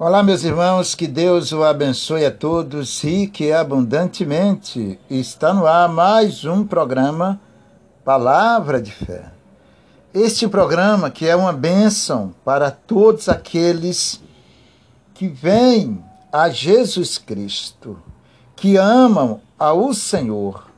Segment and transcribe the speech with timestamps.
[0.00, 4.96] Olá, meus irmãos, que Deus o abençoe a todos e abundantemente.
[5.10, 7.40] Está no ar mais um programa
[8.04, 9.32] Palavra de Fé.
[10.14, 14.22] Este programa que é uma bênção para todos aqueles
[15.14, 16.00] que vêm
[16.32, 18.00] a Jesus Cristo,
[18.54, 20.70] que amam ao Senhor,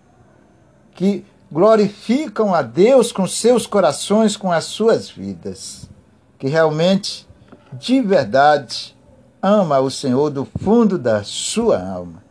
[0.95, 5.91] que glorificam a Deus com seus corações, com as suas vidas,
[6.39, 7.29] que realmente,
[7.75, 8.99] de verdade,
[9.43, 12.23] ama o Senhor do fundo da sua alma.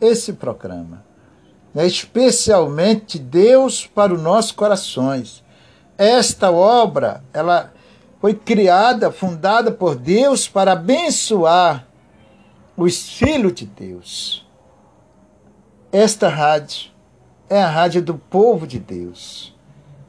[0.00, 1.04] Esse programa
[1.74, 5.42] é especialmente Deus para os nossos corações.
[5.98, 7.72] Esta obra, ela
[8.20, 11.86] foi criada, fundada por Deus para abençoar
[12.76, 14.46] os filhos de Deus.
[15.92, 16.90] Esta rádio
[17.48, 19.54] é a rádio do povo de Deus.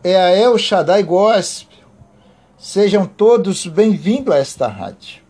[0.03, 1.85] É a El Shaddai Gospel.
[2.57, 5.24] Sejam todos bem-vindos a esta rádio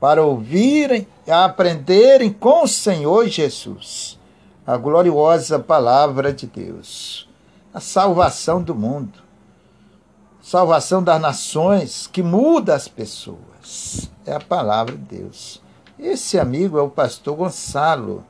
[0.00, 4.18] para ouvirem e aprenderem com o Senhor Jesus
[4.66, 7.26] a gloriosa palavra de Deus,
[7.72, 9.18] a salvação do mundo,
[10.42, 14.10] salvação das nações que muda as pessoas.
[14.26, 15.62] É a palavra de Deus.
[15.98, 18.22] Esse amigo é o pastor Gonçalo,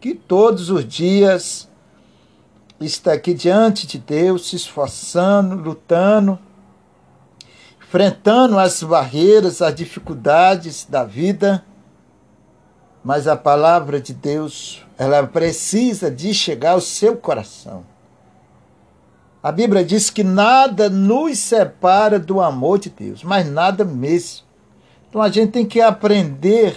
[0.00, 1.68] que todos os dias
[2.80, 6.38] está aqui diante de Deus, se esforçando, lutando
[7.92, 11.62] enfrentando as barreiras, as dificuldades da vida,
[13.04, 17.84] mas a palavra de Deus, ela precisa de chegar ao seu coração.
[19.42, 24.46] A Bíblia diz que nada nos separa do amor de Deus, mas nada mesmo.
[25.10, 26.74] Então a gente tem que aprender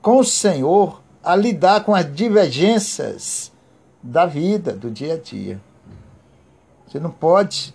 [0.00, 3.52] com o Senhor a lidar com as divergências
[4.02, 5.60] da vida, do dia a dia.
[6.86, 7.74] Você não pode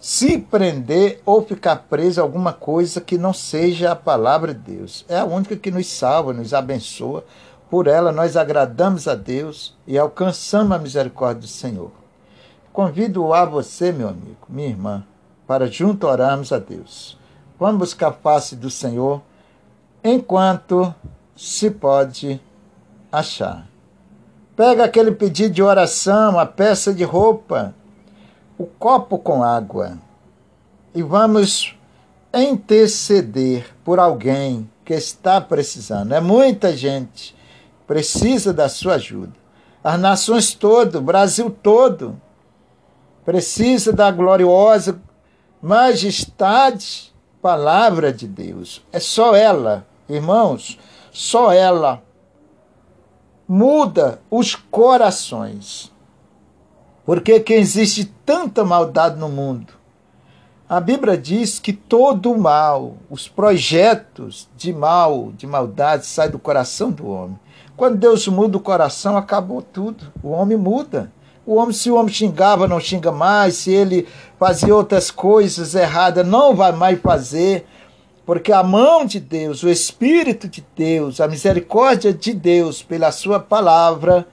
[0.00, 5.04] se prender ou ficar preso a alguma coisa que não seja a palavra de Deus.
[5.08, 7.24] É a única que nos salva, nos abençoa.
[7.68, 11.90] Por ela nós agradamos a Deus e alcançamos a misericórdia do Senhor.
[12.72, 15.04] Convido a você, meu amigo, minha irmã,
[15.46, 17.18] para junto orarmos a Deus.
[17.58, 19.20] Vamos buscar a face do Senhor
[20.02, 20.94] enquanto
[21.36, 22.40] se pode
[23.10, 23.66] achar.
[24.54, 27.74] Pega aquele pedido de oração, a peça de roupa,
[28.58, 29.98] o copo com água
[30.94, 31.78] e vamos
[32.34, 36.12] interceder por alguém que está precisando.
[36.12, 37.36] É muita gente
[37.86, 39.32] precisa da sua ajuda.
[39.82, 42.20] As nações todas, o Brasil todo,
[43.24, 45.00] precisa da gloriosa
[45.62, 48.84] majestade, palavra de Deus.
[48.92, 50.78] É só ela, irmãos,
[51.12, 52.02] só ela
[53.46, 55.90] muda os corações.
[57.08, 59.72] Porque que existe tanta maldade no mundo?
[60.68, 66.38] A Bíblia diz que todo o mal, os projetos de mal, de maldade, saem do
[66.38, 67.40] coração do homem.
[67.74, 70.12] Quando Deus muda o coração, acabou tudo.
[70.22, 71.10] O homem muda.
[71.46, 73.54] O homem, se o homem xingava, não xinga mais.
[73.54, 74.06] Se ele
[74.38, 77.66] fazia outras coisas erradas, não vai mais fazer.
[78.26, 83.40] Porque a mão de Deus, o Espírito de Deus, a misericórdia de Deus, pela sua
[83.40, 84.28] palavra,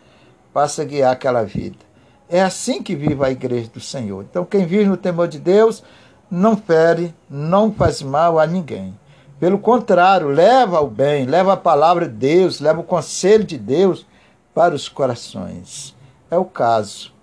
[0.53, 1.84] passa a guiar aquela vida.
[2.29, 4.25] É assim que vive a igreja do Senhor.
[4.29, 5.83] Então, quem vive no temor de Deus
[6.29, 8.97] não fere, não faz mal a ninguém.
[9.39, 14.05] Pelo contrário, leva o bem, leva a palavra de Deus, leva o conselho de Deus
[14.53, 15.95] para os corações.
[16.31, 17.13] É o caso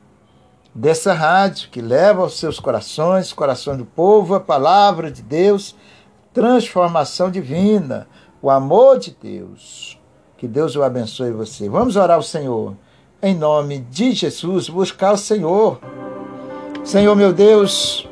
[0.74, 5.74] dessa rádio que leva aos seus corações, coração do povo, a palavra de Deus,
[6.32, 8.06] transformação divina,
[8.40, 9.98] o amor de Deus.
[10.36, 11.69] Que Deus o abençoe você.
[11.69, 12.76] Vamos orar ao Senhor
[13.22, 15.78] em nome de Jesus, buscar o Senhor.
[16.83, 18.09] Senhor meu Deus,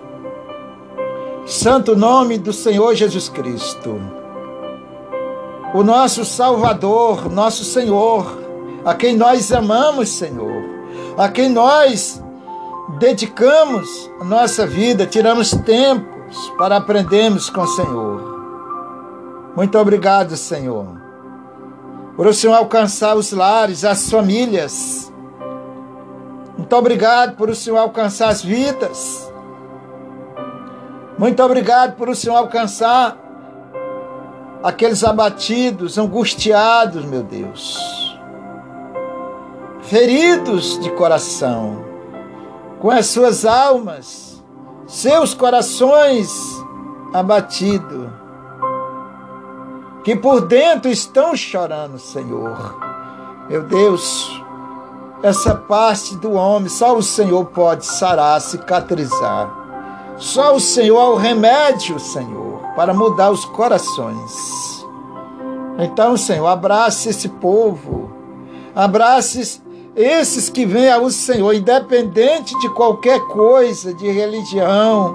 [1.45, 4.01] santo nome do Senhor Jesus Cristo,
[5.75, 8.39] o nosso Salvador, nosso Senhor,
[8.85, 10.63] a quem nós amamos, Senhor,
[11.19, 12.23] a quem nós
[13.01, 18.41] dedicamos a nossa vida, tiramos tempos para aprendermos com o Senhor.
[19.57, 21.11] Muito obrigado, Senhor
[22.21, 25.10] por o Senhor alcançar os lares, as famílias.
[26.61, 29.33] Muito obrigado por o Senhor alcançar as vidas.
[31.17, 33.17] Muito obrigado por o Senhor alcançar
[34.63, 38.15] aqueles abatidos, angustiados, meu Deus.
[39.81, 41.83] Feridos de coração,
[42.79, 44.45] com as suas almas,
[44.87, 46.31] seus corações
[47.15, 48.07] abatidos
[50.05, 52.79] que por dentro estão chorando, Senhor.
[53.49, 54.41] Meu Deus,
[55.23, 59.59] essa parte do homem, só o Senhor pode sarar, cicatrizar.
[60.17, 64.87] Só o Senhor é o remédio, Senhor, para mudar os corações.
[65.79, 68.11] Então, Senhor, abrace esse povo,
[68.75, 69.63] abrace
[69.97, 75.15] esses que vêm ao Senhor, independente de qualquer coisa, de religião,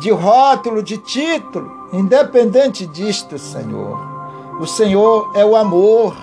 [0.00, 3.98] de rótulo, de título, independente disto, Senhor.
[4.60, 6.14] O Senhor é o amor,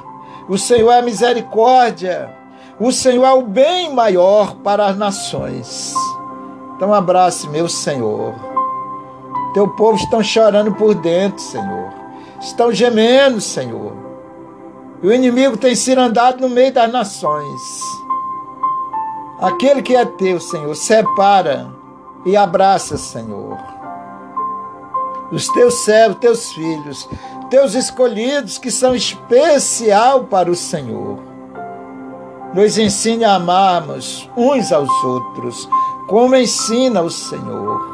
[0.47, 2.40] o Senhor é a misericórdia,
[2.83, 5.93] o Senhor é o bem maior para as nações.
[6.75, 8.33] Então abrace, meu Senhor.
[9.53, 11.93] Teu povo estão chorando por dentro, Senhor.
[12.41, 13.93] Estão gemendo, Senhor.
[15.03, 17.61] E o inimigo tem sido andado no meio das nações.
[19.39, 21.71] Aquele que é teu, Senhor, separa
[22.25, 23.59] e abraça, Senhor.
[25.31, 27.07] Os teus servos, teus filhos,
[27.47, 31.30] teus escolhidos que são especial para o Senhor
[32.53, 35.69] nos ensine a amarmos uns aos outros,
[36.07, 37.89] como ensina o Senhor.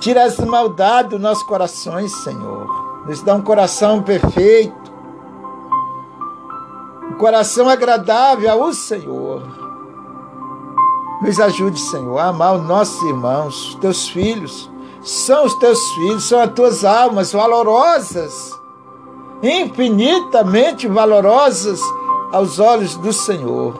[0.00, 2.66] Tira as maldades dos nossos corações, Senhor.
[3.06, 4.92] Nos dá um coração perfeito,
[7.10, 9.42] um coração agradável ao Senhor.
[11.22, 14.70] Nos ajude, Senhor, a amar os nossos irmãos, os teus filhos.
[15.02, 18.58] São os teus filhos, são as tuas almas valorosas,
[19.42, 21.80] infinitamente valorosas
[22.34, 23.78] aos olhos do Senhor,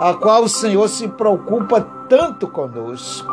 [0.00, 3.32] a qual o Senhor se preocupa tanto conosco.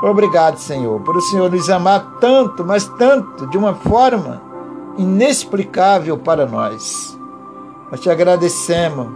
[0.00, 4.40] Obrigado, Senhor, por o Senhor nos amar tanto, mas tanto, de uma forma
[4.96, 7.18] inexplicável para nós.
[7.90, 9.08] Nós te agradecemos.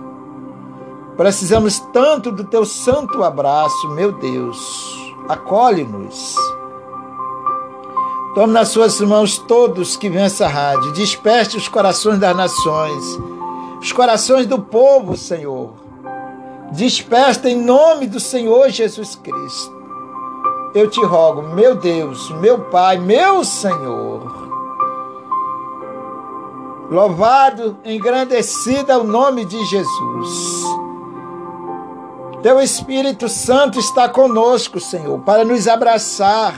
[1.17, 4.59] Precisamos tanto do teu santo abraço, meu Deus.
[5.29, 6.35] Acolhe-nos.
[8.35, 10.91] Tome nas suas mãos todos que vêm essa rádio.
[10.91, 13.34] Desperte os corações das nações
[13.85, 15.75] os corações do povo, Senhor.
[16.73, 19.75] Desperta em nome do Senhor Jesus Cristo.
[20.75, 24.49] Eu te rogo, meu Deus, meu Pai, meu Senhor.
[26.91, 30.65] Louvado, engrandecido é o nome de Jesus.
[32.43, 36.55] Teu Espírito Santo está conosco, Senhor, para nos abraçar,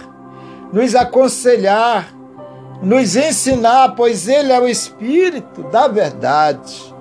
[0.72, 2.08] nos aconselhar,
[2.80, 6.95] nos ensinar, pois Ele é o Espírito da verdade.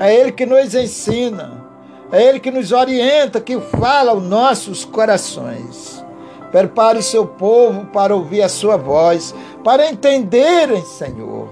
[0.00, 1.62] É Ele que nos ensina,
[2.10, 6.02] é Ele que nos orienta, que fala aos nossos corações.
[6.50, 11.48] Prepare o seu povo para ouvir a sua voz, para entenderem, Senhor.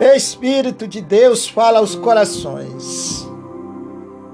[0.00, 3.28] Espírito de Deus fala aos corações.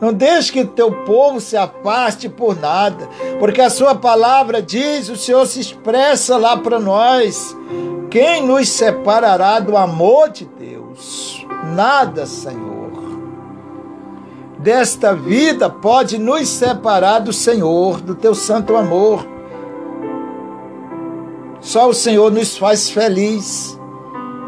[0.00, 3.08] Não deixe que o teu povo se afaste por nada,
[3.40, 7.56] porque a sua palavra diz, o Senhor se expressa lá para nós.
[8.10, 10.75] Quem nos separará do amor de Deus?
[11.74, 12.76] Nada, Senhor.
[14.58, 19.26] Desta vida pode nos separar do Senhor, do teu santo amor.
[21.60, 23.78] Só o Senhor nos faz feliz.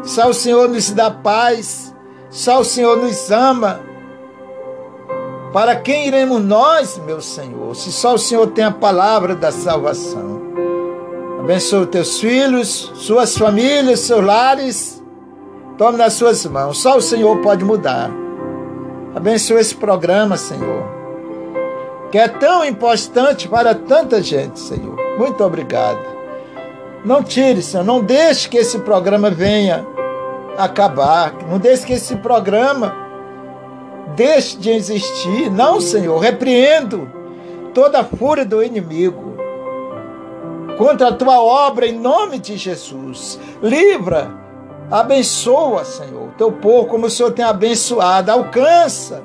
[0.03, 1.93] Só o Senhor nos dá paz.
[2.29, 3.81] Só o Senhor nos ama.
[5.53, 10.41] Para quem iremos nós, meu Senhor, se só o Senhor tem a palavra da salvação?
[11.39, 14.98] Abençoe teus filhos, suas famílias, seus lares.
[15.79, 16.81] Tome nas suas mãos.
[16.81, 18.11] Só o Senhor pode mudar.
[19.15, 20.83] Abençoe esse programa, Senhor,
[22.11, 24.97] que é tão importante para tanta gente, Senhor.
[25.17, 26.05] Muito obrigado.
[27.05, 29.87] Não tire, Senhor, não deixe que esse programa venha
[30.57, 31.33] acabar.
[31.49, 32.93] Não deixe que esse programa
[34.17, 35.49] deixe de existir.
[35.49, 37.09] Não, Senhor, repreendo
[37.73, 39.37] toda a fúria do inimigo
[40.77, 43.39] contra a tua obra em nome de Jesus.
[43.63, 44.48] Livra,
[44.91, 49.23] abençoa, Senhor, teu povo como o Senhor tem abençoado, alcança,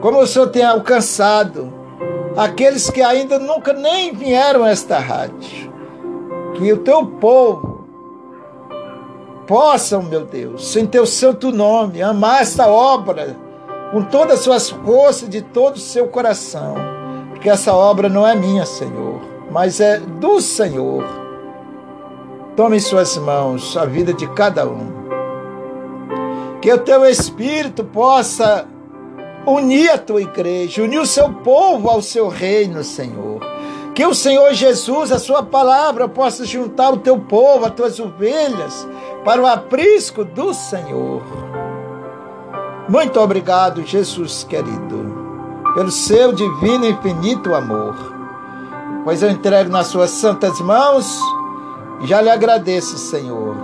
[0.00, 1.72] como o Senhor tem alcançado
[2.36, 5.74] aqueles que ainda nunca nem vieram a esta rádio.
[6.54, 7.86] Que o teu povo
[9.46, 13.36] possam, meu Deus, em teu santo nome, amar esta obra
[13.92, 16.74] com todas as suas forças, de todo o seu coração,
[17.30, 21.25] porque essa obra não é minha, Senhor, mas é do Senhor.
[22.56, 24.90] Tome em suas mãos a vida de cada um.
[26.62, 28.66] Que o teu Espírito possa
[29.46, 33.40] unir a tua igreja, unir o seu povo ao seu reino, Senhor.
[33.94, 38.88] Que o Senhor Jesus, a sua palavra, possa juntar o teu povo, as tuas ovelhas,
[39.22, 41.22] para o aprisco do Senhor.
[42.88, 45.14] Muito obrigado, Jesus querido,
[45.74, 47.94] pelo seu divino e infinito amor.
[49.04, 51.20] Pois eu entrego nas suas santas mãos
[52.04, 53.56] já lhe agradeço, Senhor.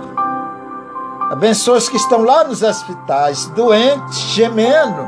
[1.29, 5.07] Abençoa os que estão lá nos hospitais, doentes, gemendo.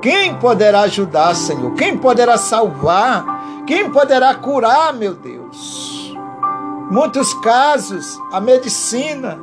[0.00, 1.74] Quem poderá ajudar, Senhor?
[1.74, 3.64] Quem poderá salvar?
[3.66, 6.14] Quem poderá curar, meu Deus?
[6.90, 9.38] Muitos casos, a medicina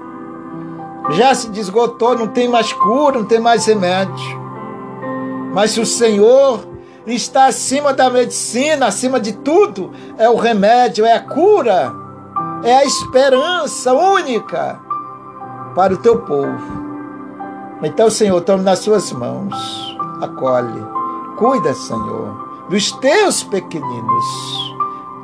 [1.12, 4.41] já se desgotou, não tem mais cura, não tem mais remédio.
[5.53, 6.67] Mas se o Senhor
[7.06, 11.96] está acima da medicina, acima de tudo, é o remédio, é a cura,
[12.64, 14.80] é a esperança única
[15.76, 16.88] para o teu povo.
[17.84, 19.54] Então, Senhor, tome nas suas mãos,
[20.22, 20.84] acolhe,
[21.38, 24.26] cuida, Senhor, dos teus pequeninos,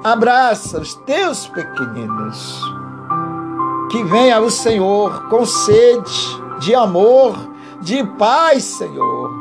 [0.04, 2.62] abraça os teus pequeninos.
[3.90, 7.36] Que venha o Senhor com sede de amor,
[7.82, 9.32] de paz, Senhor.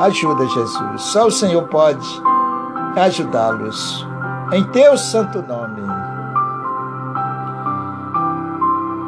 [0.00, 1.02] Ajuda, Jesus.
[1.02, 2.06] Só o Senhor pode
[2.96, 4.06] ajudá-los.
[4.52, 5.82] Em teu santo nome.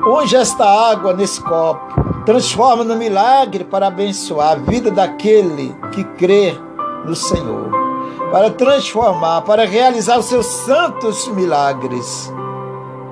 [0.07, 6.57] Unge esta água nesse copo transforma no milagre para abençoar a vida daquele que crê
[7.05, 7.71] no Senhor,
[8.31, 12.33] para transformar, para realizar os seus santos milagres,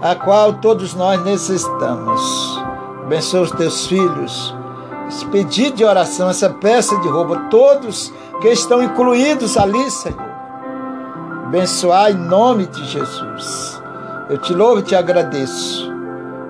[0.02, 2.62] a qual todos nós necessitamos.
[3.02, 4.54] Abençoa os teus filhos,
[5.08, 10.28] esse pedido de oração, essa peça de roubo, todos que estão incluídos ali, Senhor.
[11.46, 13.82] Abençoar em nome de Jesus.
[14.28, 15.87] Eu te louvo e te agradeço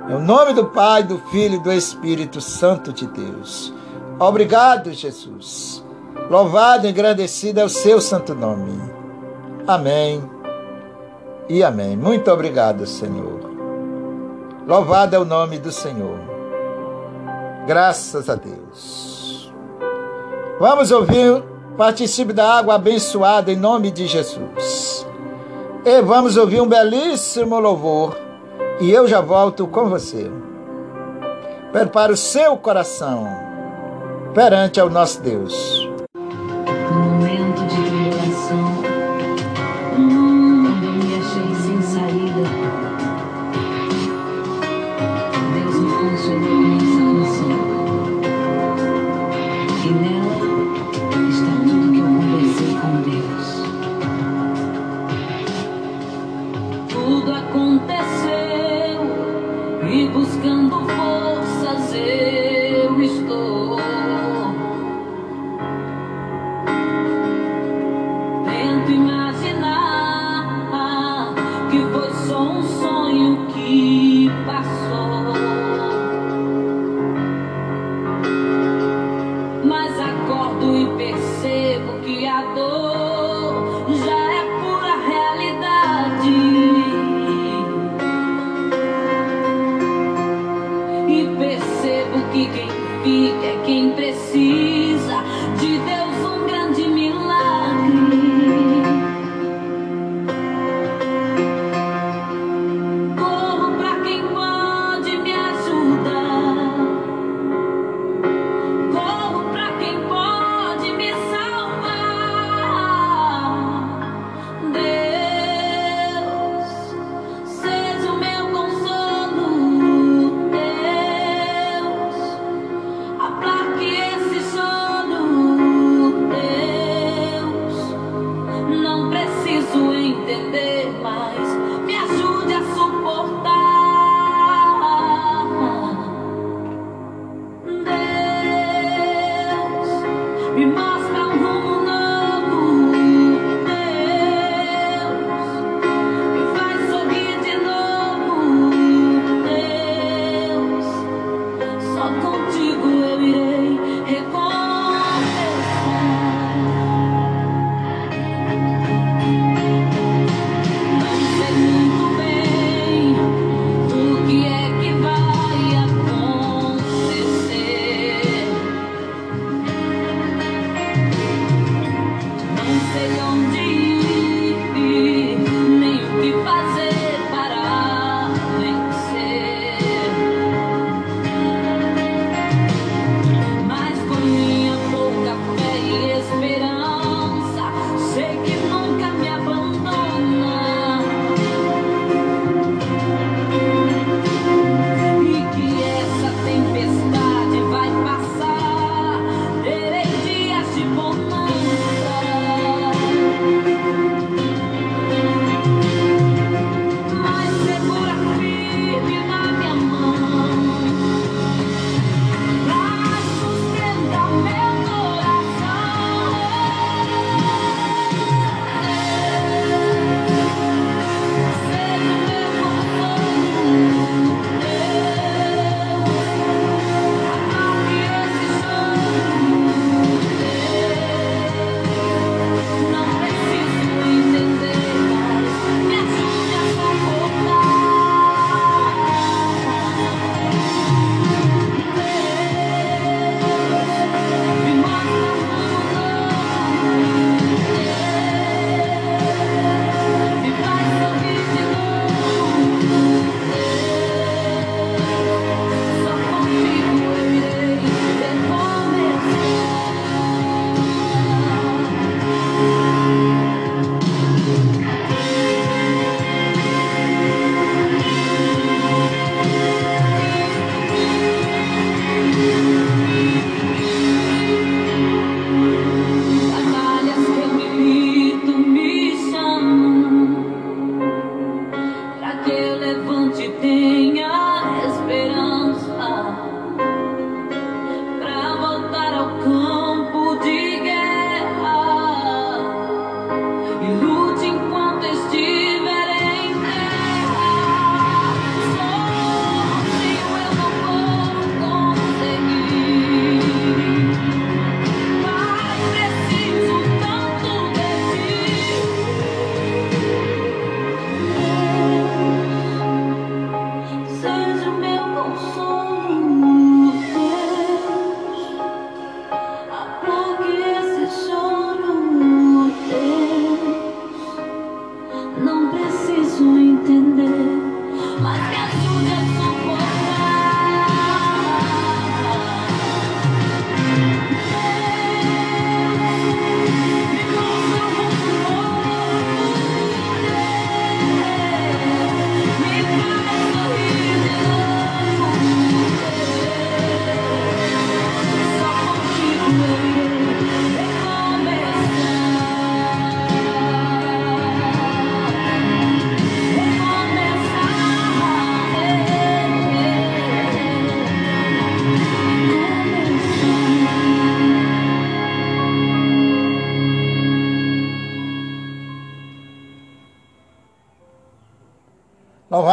[0.09, 3.75] em nome do Pai, do Filho e do Espírito Santo de Deus.
[4.19, 5.85] Obrigado, Jesus.
[6.31, 8.81] Louvado e engrandecido é o seu santo nome.
[9.67, 10.23] Amém
[11.47, 11.95] e amém.
[11.95, 13.39] Muito obrigado, Senhor.
[14.67, 16.19] Louvado é o nome do Senhor.
[17.67, 19.53] Graças a Deus.
[20.59, 21.43] Vamos ouvir,
[21.77, 25.07] participe da água abençoada em nome de Jesus.
[25.85, 28.28] E vamos ouvir um belíssimo louvor
[28.81, 30.31] e eu já volto com você.
[31.73, 33.27] Prepare o seu coração
[34.35, 35.89] perante ao nosso Deus.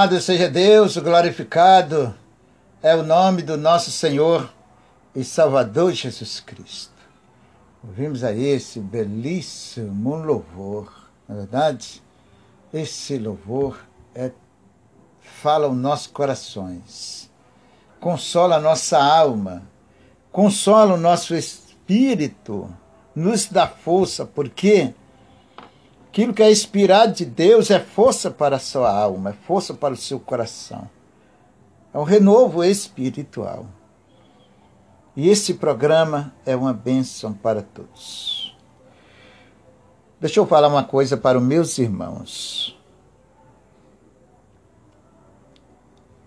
[0.06, 2.14] Louvado seja Deus, glorificado
[2.84, 4.54] é o nome do nosso Senhor
[5.16, 6.94] e Salvador Jesus Cristo.
[7.84, 12.04] Ouvimos aí esse belíssimo louvor, na é verdade,
[12.72, 13.80] esse louvor
[14.14, 14.30] é,
[15.42, 17.32] fala os nossos corações,
[18.00, 19.64] consola a nossa alma,
[20.32, 22.72] consola o nosso espírito,
[23.16, 24.94] nos dá força, porque
[26.16, 29.94] Aquilo que é inspirado de Deus é força para a sua alma, é força para
[29.94, 30.90] o seu coração.
[31.94, 33.66] É um renovo espiritual.
[35.14, 38.56] E esse programa é uma bênção para todos.
[40.18, 42.80] Deixa eu falar uma coisa para os meus irmãos.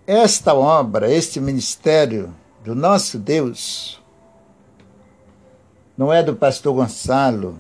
[0.06, 4.02] Esta obra, este ministério do nosso Deus,
[5.96, 7.58] não é do pastor Gonçalo,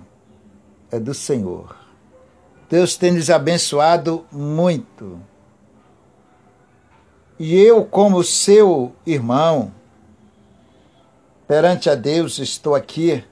[0.90, 1.77] é do Senhor.
[2.68, 5.20] Deus tem nos abençoado muito.
[7.38, 9.72] E eu, como seu irmão,
[11.46, 13.24] perante a Deus, estou aqui,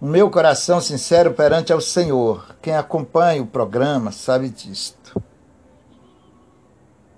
[0.00, 2.56] o meu coração sincero perante ao Senhor.
[2.62, 5.20] Quem acompanha o programa sabe disto.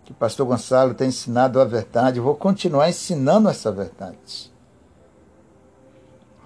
[0.05, 4.51] Que o pastor Gonçalo tem ensinado a verdade, eu vou continuar ensinando essa verdade.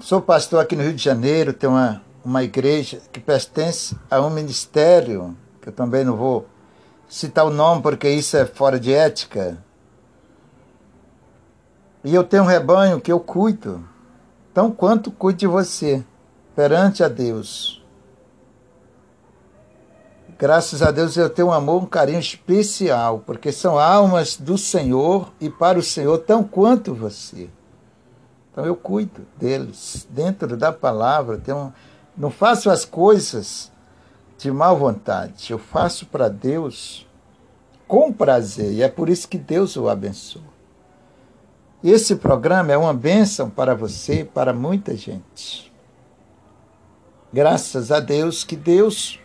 [0.01, 4.31] Sou pastor aqui no Rio de Janeiro, tenho uma uma igreja que pertence a um
[4.31, 6.47] ministério, que eu também não vou
[7.09, 9.59] citar o nome porque isso é fora de ética.
[12.05, 13.85] E eu tenho um rebanho que eu cuido,
[14.53, 16.05] tão quanto cuido de você,
[16.55, 17.83] perante a Deus.
[20.39, 25.33] Graças a Deus eu tenho um amor, um carinho especial, porque são almas do Senhor
[25.41, 27.49] e para o Senhor, tão quanto você.
[28.51, 30.07] Então eu cuido deles.
[30.11, 31.73] Dentro da palavra tem um
[32.17, 33.71] não faço as coisas
[34.39, 35.51] de má vontade.
[35.51, 37.07] Eu faço para Deus
[37.87, 38.73] com prazer.
[38.73, 40.53] E é por isso que Deus o abençoa.
[41.83, 45.73] Esse programa é uma bênção para você e para muita gente.
[47.33, 49.19] Graças a Deus que Deus,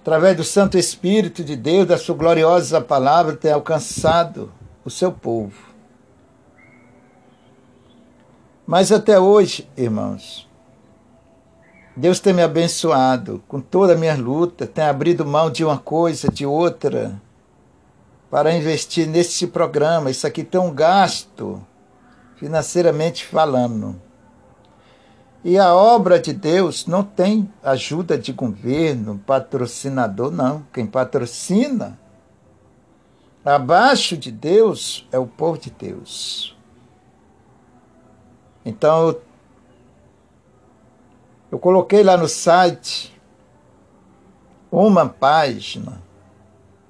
[0.00, 4.52] através do Santo Espírito de Deus, da sua gloriosa palavra, tem alcançado
[4.84, 5.70] o seu povo.
[8.66, 10.48] Mas até hoje, irmãos,
[11.96, 16.28] Deus tem me abençoado com toda a minha luta, tem abrido mão de uma coisa,
[16.28, 17.20] de outra,
[18.30, 20.10] para investir nesse programa.
[20.10, 21.60] Isso aqui tem um gasto,
[22.36, 24.00] financeiramente falando.
[25.42, 30.64] E a obra de Deus não tem ajuda de governo, patrocinador, não.
[30.72, 31.98] Quem patrocina
[33.44, 36.56] abaixo de Deus é o povo de Deus.
[38.64, 39.16] Então
[41.50, 43.12] eu coloquei lá no site
[44.70, 46.00] uma página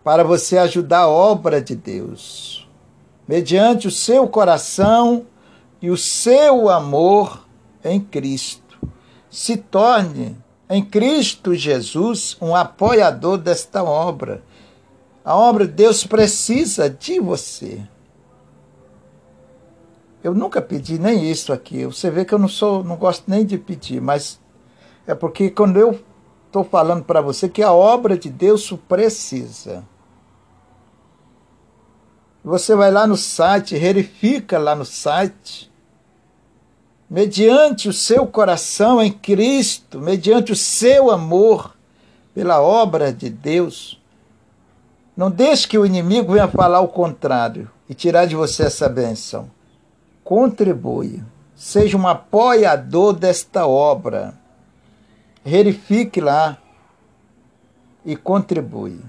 [0.05, 2.68] para você ajudar a obra de Deus,
[3.27, 5.27] mediante o seu coração
[5.81, 7.46] e o seu amor
[7.83, 8.79] em Cristo.
[9.31, 10.37] Se torne
[10.68, 14.42] em Cristo Jesus um apoiador desta obra.
[15.25, 17.83] A obra de Deus precisa de você.
[20.23, 21.87] Eu nunca pedi nem isso aqui.
[21.87, 24.38] Você vê que eu não sou, não gosto nem de pedir, mas
[25.11, 25.99] é porque quando eu
[26.46, 29.85] estou falando para você que a obra de Deus precisa.
[32.44, 35.70] Você vai lá no site, verifica lá no site,
[37.09, 41.77] mediante o seu coração em Cristo, mediante o seu amor
[42.33, 44.01] pela obra de Deus.
[45.16, 49.51] Não deixe que o inimigo venha falar o contrário e tirar de você essa bênção.
[50.23, 51.20] Contribui,
[51.57, 54.39] seja um apoiador desta obra.
[55.44, 56.59] Verifique lá
[58.05, 59.00] e contribui.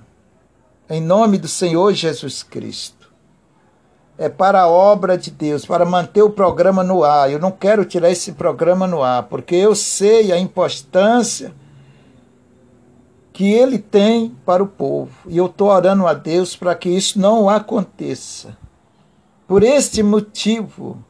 [0.90, 3.12] Em nome do Senhor Jesus Cristo.
[4.18, 7.32] É para a obra de Deus, para manter o programa no ar.
[7.32, 11.54] Eu não quero tirar esse programa no ar, porque eu sei a importância
[13.34, 15.12] que ele tem para o povo.
[15.28, 18.58] E eu estou orando a Deus para que isso não aconteça.
[19.48, 21.04] Por este motivo,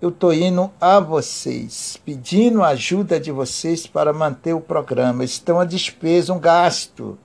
[0.00, 5.22] eu estou indo a vocês, pedindo a ajuda de vocês para manter o programa.
[5.24, 7.18] Estão a despesa, um gasto.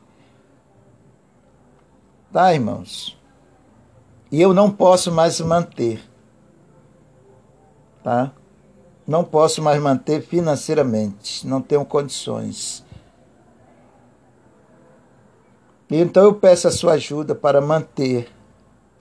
[2.33, 3.17] Tá, irmãos?
[4.29, 6.03] E eu não posso mais manter.
[8.03, 8.33] Tá?
[9.07, 11.47] Não posso mais manter financeiramente.
[11.47, 12.83] Não tenho condições.
[15.89, 18.29] Então eu peço a sua ajuda para manter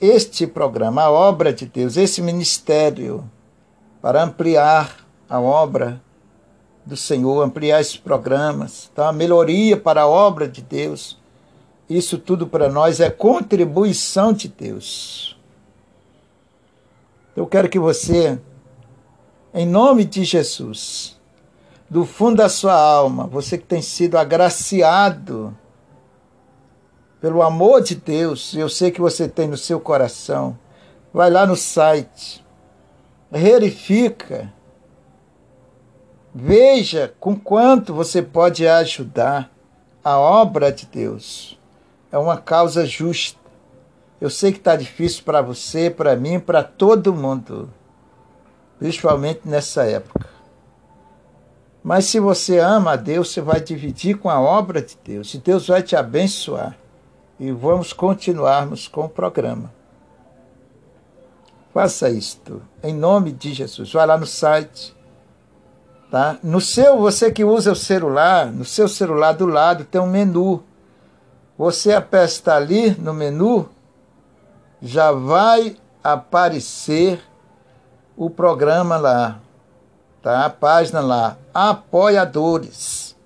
[0.00, 3.28] este programa, a obra de Deus, esse ministério
[4.04, 5.98] para ampliar a obra
[6.84, 9.10] do Senhor, ampliar esses programas, tá?
[9.10, 11.16] melhoria para a obra de Deus.
[11.88, 15.40] Isso tudo para nós é contribuição de Deus.
[17.34, 18.38] Eu quero que você,
[19.54, 21.18] em nome de Jesus,
[21.88, 25.56] do fundo da sua alma, você que tem sido agraciado
[27.22, 30.58] pelo amor de Deus, eu sei que você tem no seu coração,
[31.10, 32.43] vai lá no site
[33.34, 34.52] verifica,
[36.32, 39.50] veja com quanto você pode ajudar
[40.04, 41.58] a obra de Deus.
[42.12, 43.40] É uma causa justa.
[44.20, 47.68] Eu sei que está difícil para você, para mim, para todo mundo,
[48.78, 50.28] principalmente nessa época.
[51.82, 55.38] Mas se você ama a Deus, você vai dividir com a obra de Deus e
[55.38, 56.78] Deus vai te abençoar.
[57.38, 59.72] E vamos continuarmos com o programa.
[61.74, 63.92] Faça isto, em nome de Jesus.
[63.92, 64.96] Vai lá no site,
[66.08, 66.38] tá?
[66.40, 70.62] No seu, você que usa o celular, no seu celular do lado tem um menu.
[71.58, 73.68] Você aperta ali no menu,
[74.80, 77.20] já vai aparecer
[78.16, 79.40] o programa lá,
[80.22, 80.46] tá?
[80.46, 83.16] A página lá, apoiadores.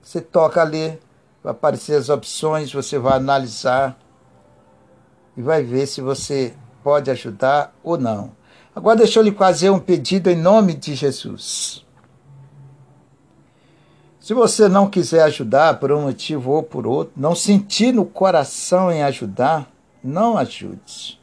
[0.00, 0.96] Você toca ali,
[1.42, 3.98] vai aparecer as opções, você vai analisar
[5.36, 6.54] e vai ver se você
[6.88, 8.32] pode ajudar ou não.
[8.74, 11.84] Agora deixa eu lhe fazer um pedido em nome de Jesus.
[14.18, 18.90] Se você não quiser ajudar por um motivo ou por outro, não sentir no coração
[18.90, 19.70] em ajudar,
[20.02, 21.20] não ajude.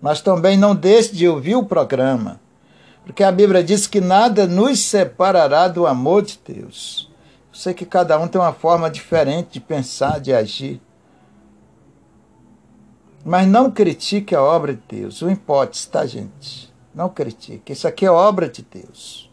[0.00, 2.40] Mas também não deixe de ouvir o programa,
[3.04, 7.08] porque a Bíblia diz que nada nos separará do amor de Deus.
[7.52, 10.80] Eu sei que cada um tem uma forma diferente de pensar, de agir.
[13.28, 15.20] Mas não critique a obra de Deus.
[15.20, 16.72] O hipótese, tá, gente?
[16.94, 17.74] Não critique.
[17.74, 19.30] Isso aqui é obra de Deus.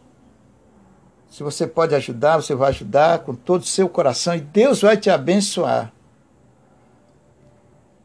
[1.30, 4.98] Se você pode ajudar, você vai ajudar com todo o seu coração e Deus vai
[4.98, 5.90] te abençoar.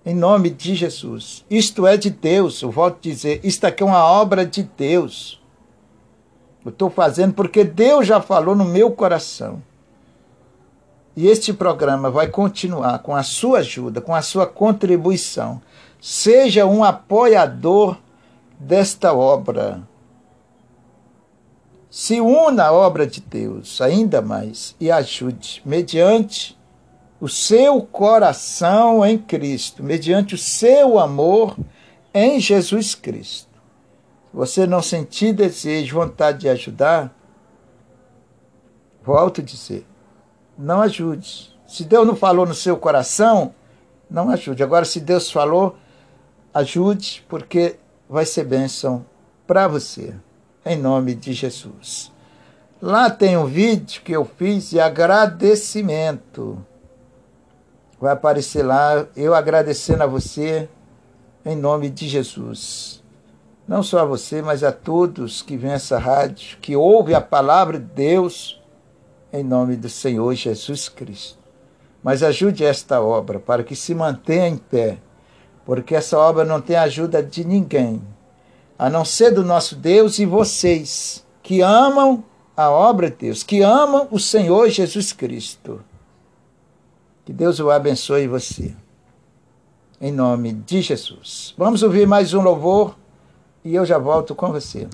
[0.06, 1.46] Em nome de Jesus.
[1.50, 2.62] Isto é de Deus.
[2.62, 5.44] Eu volto a dizer, isto aqui é uma obra de Deus.
[6.64, 9.62] Eu estou fazendo porque Deus já falou no meu coração.
[11.18, 15.62] E este programa vai continuar com a sua ajuda, com a sua contribuição.
[16.02, 17.96] Seja um apoiador
[18.60, 19.88] desta obra.
[21.92, 26.58] Se una à obra de Deus ainda mais e ajude, mediante
[27.20, 31.56] o seu coração em Cristo, mediante o seu amor
[32.12, 33.62] em Jesus Cristo.
[34.32, 37.16] Se você não sentir desejo, vontade de ajudar,
[39.04, 39.86] volto a dizer,
[40.58, 41.56] não ajude.
[41.68, 43.54] Se Deus não falou no seu coração,
[44.10, 44.64] não ajude.
[44.64, 45.78] Agora, se Deus falou,
[46.54, 47.78] ajude, porque
[48.10, 49.06] vai ser bênção
[49.48, 50.14] para você,
[50.66, 52.12] em nome de Jesus.
[52.82, 56.66] Lá tem um vídeo que eu fiz de agradecimento.
[58.00, 60.68] Vai aparecer lá, eu agradecendo a você,
[61.46, 63.04] em nome de Jesus.
[63.68, 67.80] Não só a você, mas a todos que vêm essa rádio, que ouvem a palavra
[67.80, 68.62] de Deus
[69.32, 71.40] em nome do Senhor Jesus Cristo.
[72.04, 74.98] Mas ajude esta obra para que se mantenha em pé,
[75.72, 78.02] porque essa obra não tem ajuda de ninguém,
[78.78, 82.26] a não ser do nosso Deus e vocês, que amam
[82.58, 85.82] a obra de Deus, que amam o Senhor Jesus Cristo.
[87.24, 88.76] Que Deus o abençoe você.
[90.02, 91.56] em nome de Jesus.
[91.58, 92.98] Vamos ouvir mais um louvor
[93.64, 94.90] e eu já volto com você.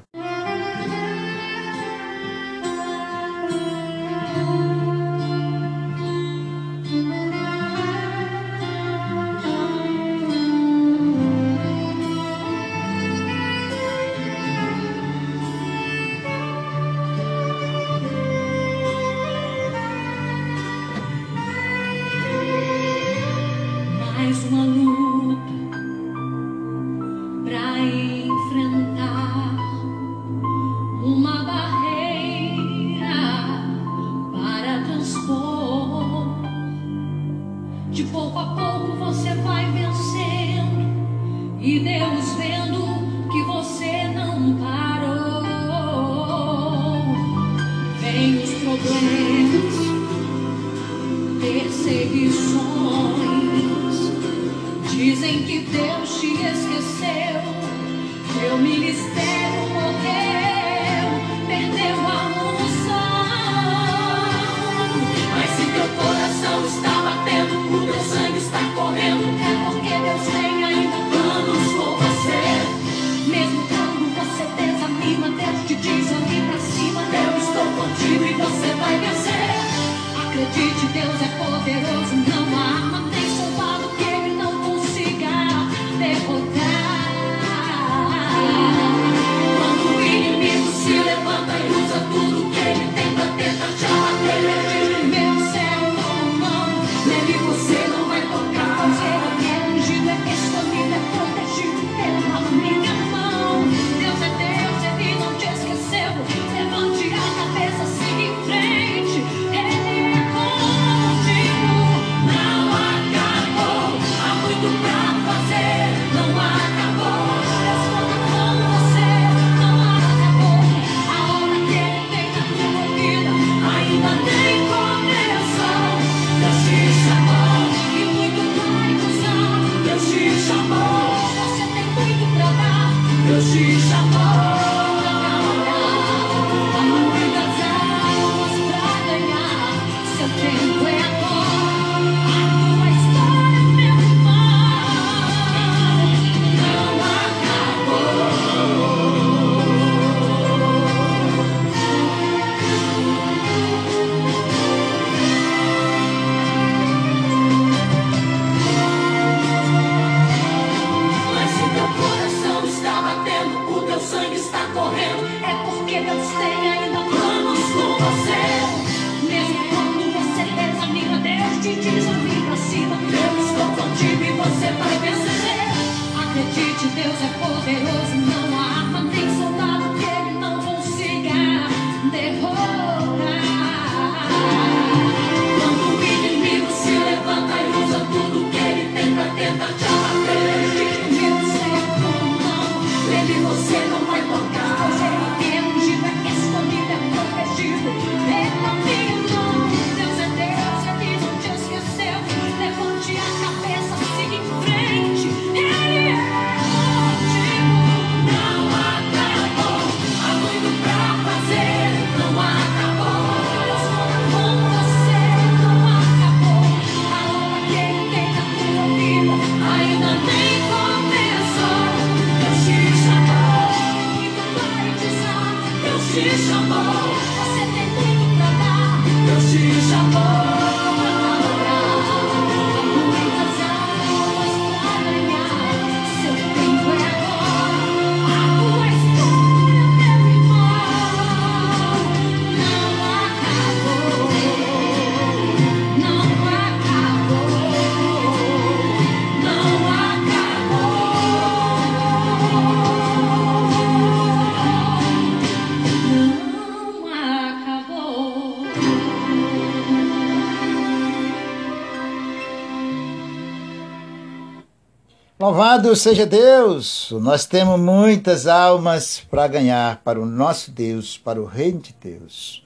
[265.87, 267.11] Louvado seja Deus!
[267.11, 272.61] Nós temos muitas almas para ganhar para o nosso Deus, para o reino de Deus.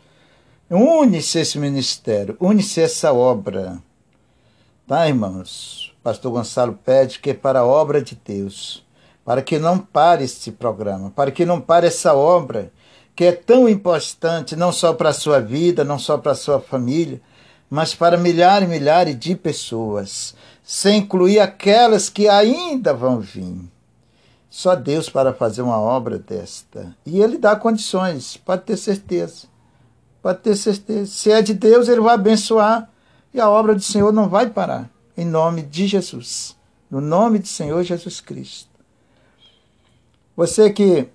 [0.67, 3.77] Une-se esse ministério, une-se essa obra.
[4.87, 5.93] Tá, irmãos?
[6.01, 8.83] Pastor Gonçalo pede que é para a obra de Deus,
[9.23, 12.71] para que não pare este programa, para que não pare essa obra
[13.15, 16.59] que é tão importante, não só para a sua vida, não só para a sua
[16.59, 17.21] família,
[17.71, 23.61] mas para milhares e milhares de pessoas, sem incluir aquelas que ainda vão vir.
[24.49, 26.93] Só Deus para fazer uma obra desta.
[27.05, 29.47] E Ele dá condições, pode ter certeza.
[30.21, 31.09] Pode ter certeza.
[31.09, 32.89] Se é de Deus, Ele vai abençoar
[33.33, 34.89] e a obra do Senhor não vai parar.
[35.15, 36.57] Em nome de Jesus.
[36.89, 38.69] No nome do Senhor Jesus Cristo.
[40.35, 41.07] Você que,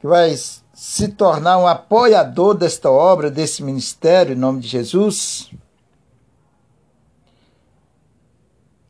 [0.00, 0.34] que vai
[0.78, 5.50] se tornar um apoiador desta obra, desse ministério, em nome de Jesus,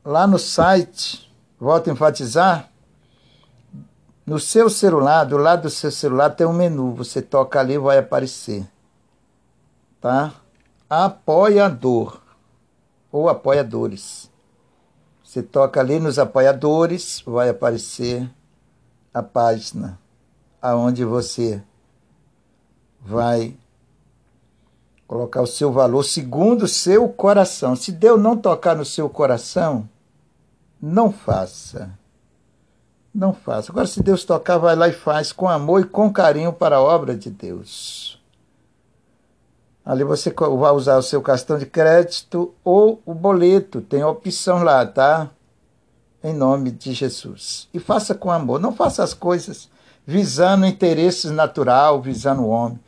[0.04, 2.68] lá no site, volto a enfatizar,
[4.26, 7.96] no seu celular, do lado do seu celular tem um menu, você toca ali vai
[7.96, 8.68] aparecer.
[9.98, 10.34] Tá?
[10.90, 12.20] Apoiador
[13.10, 14.30] ou apoiadores.
[15.24, 18.30] Você toca ali nos apoiadores, vai aparecer
[19.14, 19.98] a página
[20.60, 21.62] aonde você
[23.00, 23.56] vai
[25.06, 27.74] colocar o seu valor segundo o seu coração.
[27.74, 29.88] Se Deus não tocar no seu coração,
[30.80, 31.90] não faça.
[33.14, 33.72] Não faça.
[33.72, 36.82] Agora, se Deus tocar, vai lá e faz com amor e com carinho para a
[36.82, 38.20] obra de Deus.
[39.84, 44.84] Ali você vai usar o seu cartão de crédito ou o boleto, tem opção lá,
[44.84, 45.30] tá?
[46.22, 47.66] Em nome de Jesus.
[47.72, 48.60] E faça com amor.
[48.60, 49.70] Não faça as coisas
[50.06, 52.78] visando interesses natural, visando o homem.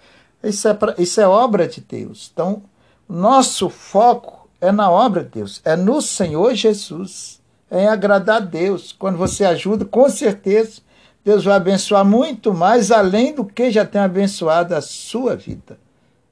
[0.43, 2.31] Isso é, pra, isso é obra de Deus.
[2.33, 2.63] Então,
[3.09, 8.45] nosso foco é na obra de Deus, é no Senhor Jesus, é em agradar a
[8.45, 8.93] Deus.
[8.93, 10.81] Quando você ajuda, com certeza,
[11.25, 15.79] Deus vai abençoar muito mais, além do que já tem abençoado a sua vida.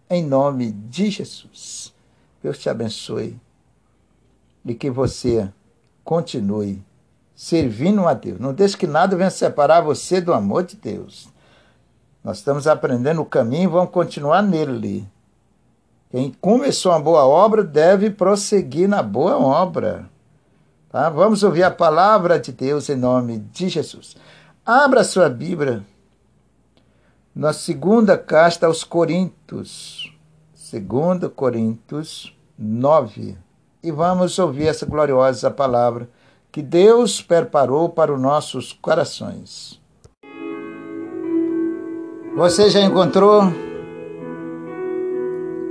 [0.09, 1.93] Em nome de Jesus.
[2.43, 3.39] Deus te abençoe
[4.65, 5.51] e que você
[6.03, 6.83] continue
[7.35, 8.41] servindo a Deus.
[8.41, 11.29] Não deixe que nada venha separar você do amor de Deus.
[12.23, 15.09] Nós estamos aprendendo o caminho e vamos continuar nele.
[16.11, 20.09] Quem começou uma boa obra deve prosseguir na boa obra.
[20.91, 21.11] Tá?
[21.11, 24.17] Vamos ouvir a palavra de Deus em nome de Jesus.
[24.65, 25.85] Abra sua Bíblia
[27.35, 30.13] na segunda carta aos Coríntios.
[30.55, 33.39] Segunda Coríntios 9.
[33.83, 36.09] E vamos ouvir essa gloriosa palavra
[36.51, 39.81] que Deus preparou para os nossos corações.
[42.39, 43.53] Você já encontrou?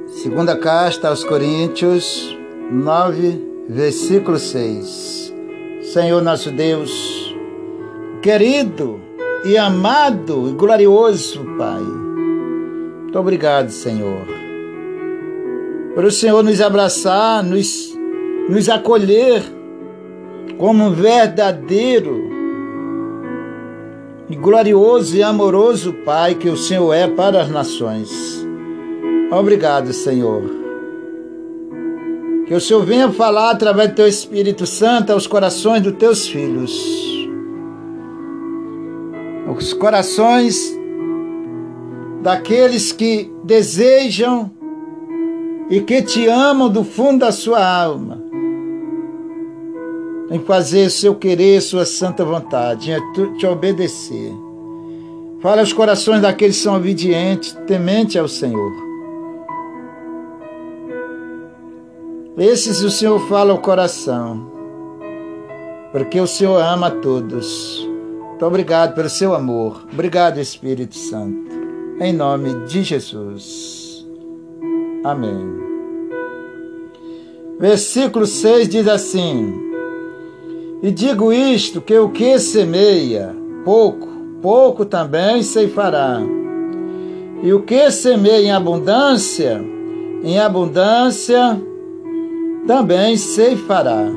[0.08, 2.38] Segunda carta aos Coríntios
[2.70, 5.34] 9, versículo 6.
[5.94, 7.34] Senhor nosso Deus,
[8.22, 9.00] querido
[9.46, 14.28] e amado e glorioso Pai, muito obrigado, Senhor,
[15.96, 17.98] por o Senhor nos abraçar, nos,
[18.50, 19.42] nos acolher
[20.58, 22.37] como um verdadeiro
[24.30, 28.10] e glorioso e amoroso Pai que o Senhor é para as nações.
[29.32, 30.44] Obrigado, Senhor.
[32.46, 36.72] Que o Senhor venha falar através do teu Espírito Santo aos corações dos teus filhos.
[39.56, 40.78] Os corações
[42.22, 44.52] daqueles que desejam
[45.70, 48.27] e que te amam do fundo da sua alma
[50.30, 54.34] em fazer seu querer, sua santa vontade, em te obedecer.
[55.40, 58.72] Fala aos corações daqueles que são obedientes, temente ao Senhor.
[62.38, 64.52] Esses o Senhor fala ao coração,
[65.92, 67.88] porque o Senhor ama a todos.
[68.30, 69.88] Muito obrigado pelo seu amor.
[69.92, 71.48] Obrigado, Espírito Santo.
[72.00, 74.06] Em nome de Jesus.
[75.04, 75.58] Amém.
[77.60, 79.67] Versículo 6 diz assim:
[80.82, 84.08] e digo isto: que o que semeia pouco,
[84.42, 86.20] pouco também ceifará.
[87.44, 89.62] E o que semeia em abundância,
[90.24, 91.62] em abundância
[92.66, 94.08] também ceifará.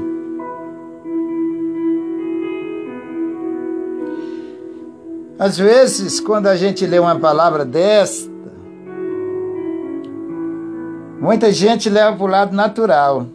[5.38, 8.30] Às vezes, quando a gente lê uma palavra desta,
[11.18, 13.26] muita gente leva para o lado natural.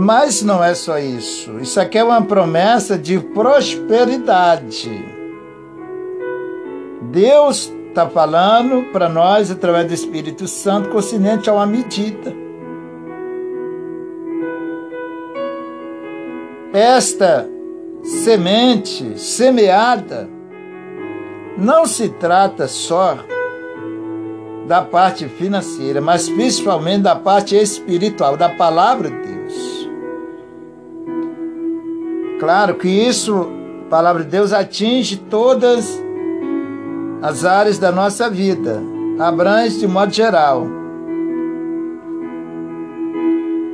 [0.00, 1.58] Mas não é só isso.
[1.58, 5.04] Isso aqui é uma promessa de prosperidade.
[7.10, 12.32] Deus está falando para nós através do Espírito Santo consciente a uma medida.
[16.72, 17.48] Esta
[18.04, 20.28] semente semeada
[21.56, 23.18] não se trata só
[24.68, 29.77] da parte financeira, mas principalmente da parte espiritual, da palavra de Deus.
[32.38, 33.48] Claro que isso,
[33.86, 36.00] a palavra de Deus, atinge todas
[37.20, 38.80] as áreas da nossa vida,
[39.18, 40.66] abrange de modo geral.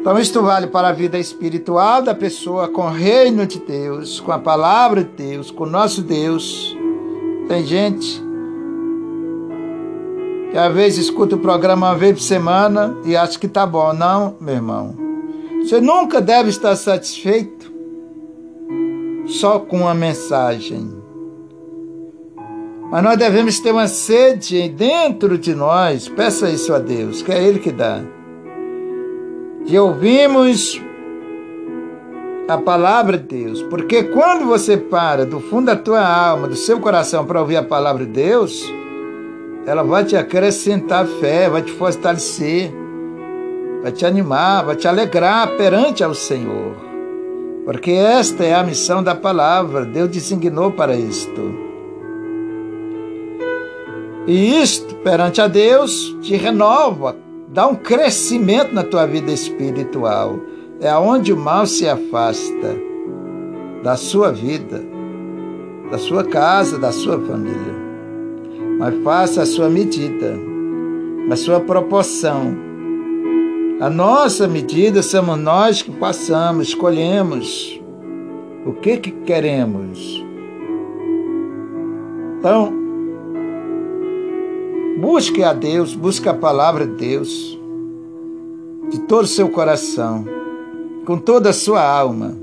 [0.01, 4.33] Então, isto vale para a vida espiritual da pessoa com o reino de Deus, com
[4.33, 6.77] a palavra de Deus, com o nosso Deus.
[7.49, 8.23] Tem gente
[10.51, 13.93] que às vezes escuta o programa uma vez por semana e acha que tá bom.
[13.93, 14.95] Não, meu irmão.
[15.63, 17.74] Você nunca deve estar satisfeito
[19.27, 20.91] só com uma mensagem.
[22.91, 26.09] Mas nós devemos ter uma sede dentro de nós.
[26.09, 28.01] Peça isso a Deus, que é Ele que dá.
[29.65, 30.81] De ouvirmos
[32.47, 33.63] a palavra de Deus.
[33.63, 37.63] Porque quando você para do fundo da tua alma, do seu coração, para ouvir a
[37.63, 38.63] palavra de Deus,
[39.67, 42.73] ela vai te acrescentar fé, vai te fortalecer,
[43.83, 46.84] vai te animar, vai te alegrar perante ao Senhor.
[47.65, 51.55] Porque esta é a missão da palavra, Deus designou para isto.
[54.27, 57.17] E isto, perante a Deus, te renova,
[57.49, 60.39] dá um crescimento na tua vida espiritual.
[60.81, 62.77] É aonde o mal se afasta
[63.83, 64.83] da sua vida,
[65.91, 67.85] da sua casa, da sua família
[68.79, 70.37] mas faça a sua medida,
[71.31, 72.57] a sua proporção.
[73.85, 77.79] A nossa medida somos nós que passamos, escolhemos
[78.65, 80.25] o que, que queremos.
[82.39, 82.73] Então,
[84.99, 87.61] busque a Deus, busque a palavra de Deus
[88.91, 90.25] de todo o seu coração,
[91.05, 92.35] com toda a sua alma.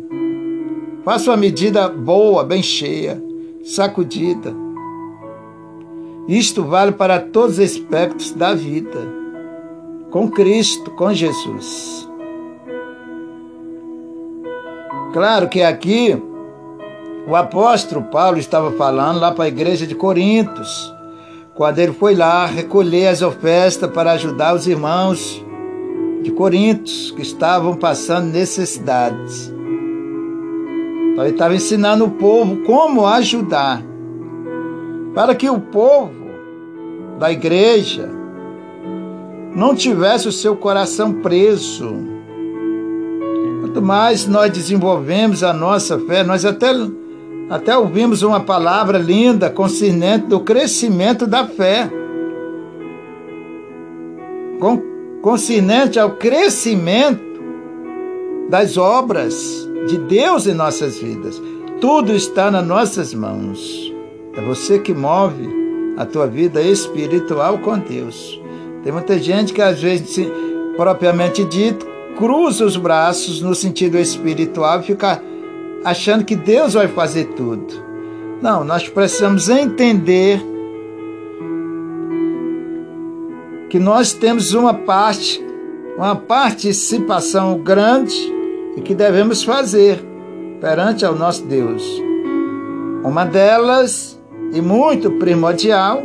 [1.03, 3.19] Faça uma medida boa, bem cheia,
[3.63, 4.55] sacudida
[6.27, 9.20] isto vale para todos os aspectos da vida,
[10.11, 12.07] com Cristo, com Jesus.
[15.13, 16.21] Claro que aqui
[17.27, 20.93] o apóstolo Paulo estava falando lá para a igreja de Corintos,
[21.55, 25.43] quando ele foi lá recolher as ofertas para ajudar os irmãos
[26.21, 29.47] de Corintos que estavam passando necessidades.
[31.11, 33.81] Então ele estava ensinando o povo como ajudar
[35.13, 36.13] para que o povo
[37.19, 38.20] da igreja
[39.55, 41.93] não tivesse o seu coração preso.
[43.61, 46.71] Quanto mais nós desenvolvemos a nossa fé, nós até,
[47.49, 51.89] até ouvimos uma palavra linda concernente do crescimento da fé.
[55.21, 57.31] Concernente ao crescimento
[58.49, 61.41] das obras de Deus em nossas vidas.
[61.79, 63.91] Tudo está nas nossas mãos.
[64.35, 65.47] É você que move
[65.97, 68.40] a tua vida espiritual com Deus.
[68.83, 70.27] Tem muita gente que às vezes,
[70.75, 71.85] propriamente dito,
[72.17, 75.21] cruza os braços no sentido espiritual e fica
[75.83, 77.73] achando que Deus vai fazer tudo.
[78.41, 80.41] Não, nós precisamos entender
[83.69, 85.43] que nós temos uma parte,
[85.95, 88.15] uma participação grande
[88.75, 90.03] e que devemos fazer
[90.59, 91.83] perante ao nosso Deus.
[93.03, 94.19] Uma delas
[94.53, 96.03] e muito primordial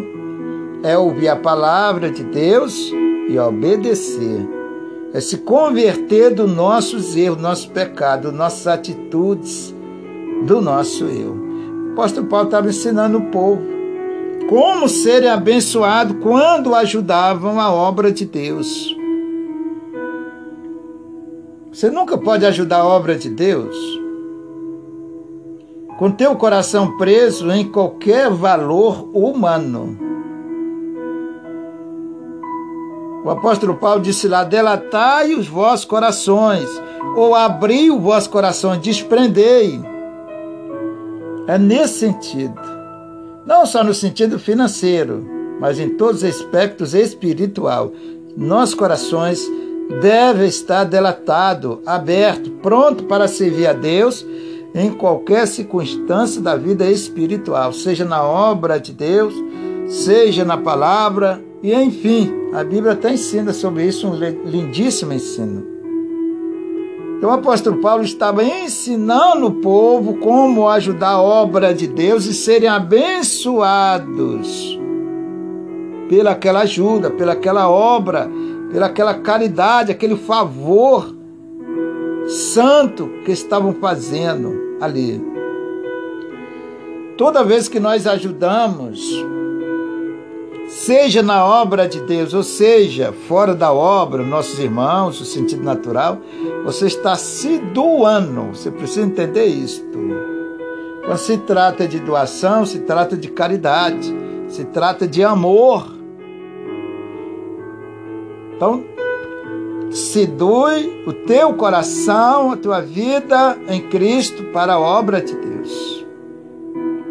[0.83, 2.93] é ouvir a palavra de Deus
[3.29, 4.47] e obedecer.
[5.13, 9.75] É se converter dos nossos erros, nossos pecados, nossas atitudes,
[10.45, 11.33] do nosso eu.
[11.89, 13.63] O apóstolo Paulo estava ensinando o povo
[14.49, 18.95] como serem abençoados quando ajudavam a obra de Deus.
[21.73, 23.77] Você nunca pode ajudar a obra de Deus
[25.99, 29.99] com teu coração preso em qualquer valor humano.
[33.27, 36.69] O apóstolo Paulo disse lá: delatai os vossos corações,
[37.17, 39.81] ou abri o vosso coração, desprendei.
[41.49, 42.61] É nesse sentido.
[43.45, 45.27] Não só no sentido financeiro,
[45.61, 47.91] mas em todos os aspectos espiritual.
[48.37, 49.45] Nossos corações
[50.01, 54.25] devem estar delatado, aberto, pronto para servir a Deus
[54.73, 59.35] em qualquer circunstância da vida espiritual, seja na obra de Deus,
[59.89, 65.67] seja na palavra, e enfim, a Bíblia até ensina sobre isso um lindíssimo ensino.
[67.17, 72.35] Então o apóstolo Paulo estava ensinando o povo como ajudar a obra de Deus e
[72.35, 74.79] serem abençoados
[76.09, 78.31] pelaquela ajuda, pelaquela obra,
[78.71, 81.17] pelaquela caridade, aquele favor
[82.27, 85.21] santo que estavam fazendo ali.
[87.17, 89.01] Toda vez que nós ajudamos,
[90.69, 96.19] seja na obra de Deus, ou seja, fora da obra, nossos irmãos, o sentido natural,
[96.65, 98.49] você está se doando.
[98.55, 99.87] Você precisa entender isto.
[101.05, 105.89] Quando se trata de doação, se trata de caridade, Se trata de amor.
[108.55, 108.85] Então,
[109.91, 116.07] seduz o teu coração, a tua vida em Cristo para a obra de Deus.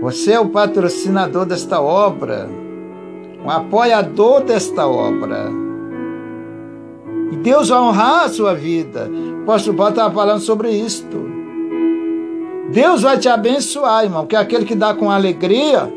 [0.02, 2.50] Você é o patrocinador desta obra,
[3.46, 5.52] um apoiador desta obra.
[7.32, 9.10] E Deus vai honrar a sua vida.
[9.10, 11.24] O apóstolo Paulo estava falando sobre isto.
[12.72, 15.94] Deus vai te abençoar, irmão, porque aquele que dá com alegria,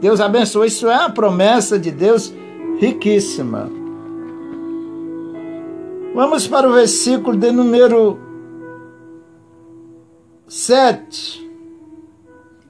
[0.00, 0.66] Deus abençoa.
[0.66, 2.34] Isso é a promessa de Deus
[2.80, 3.70] riquíssima.
[6.14, 8.18] Vamos para o versículo de número
[10.48, 11.48] 7.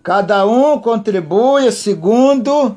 [0.03, 2.77] Cada um contribui segundo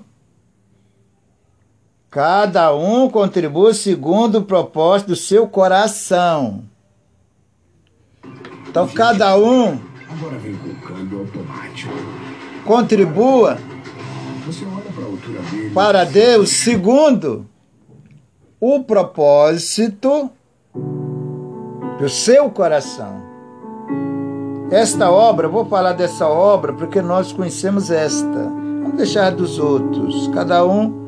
[2.11, 6.65] Cada um contribui segundo o propósito do seu coração.
[8.67, 9.79] Então, cada um
[12.65, 13.57] contribua
[15.73, 17.45] para Deus segundo
[18.59, 20.29] o propósito
[21.97, 23.21] do seu coração.
[24.69, 28.27] Esta obra, vou falar dessa obra porque nós conhecemos esta.
[28.27, 30.27] Vamos deixar dos outros.
[30.33, 31.00] Cada um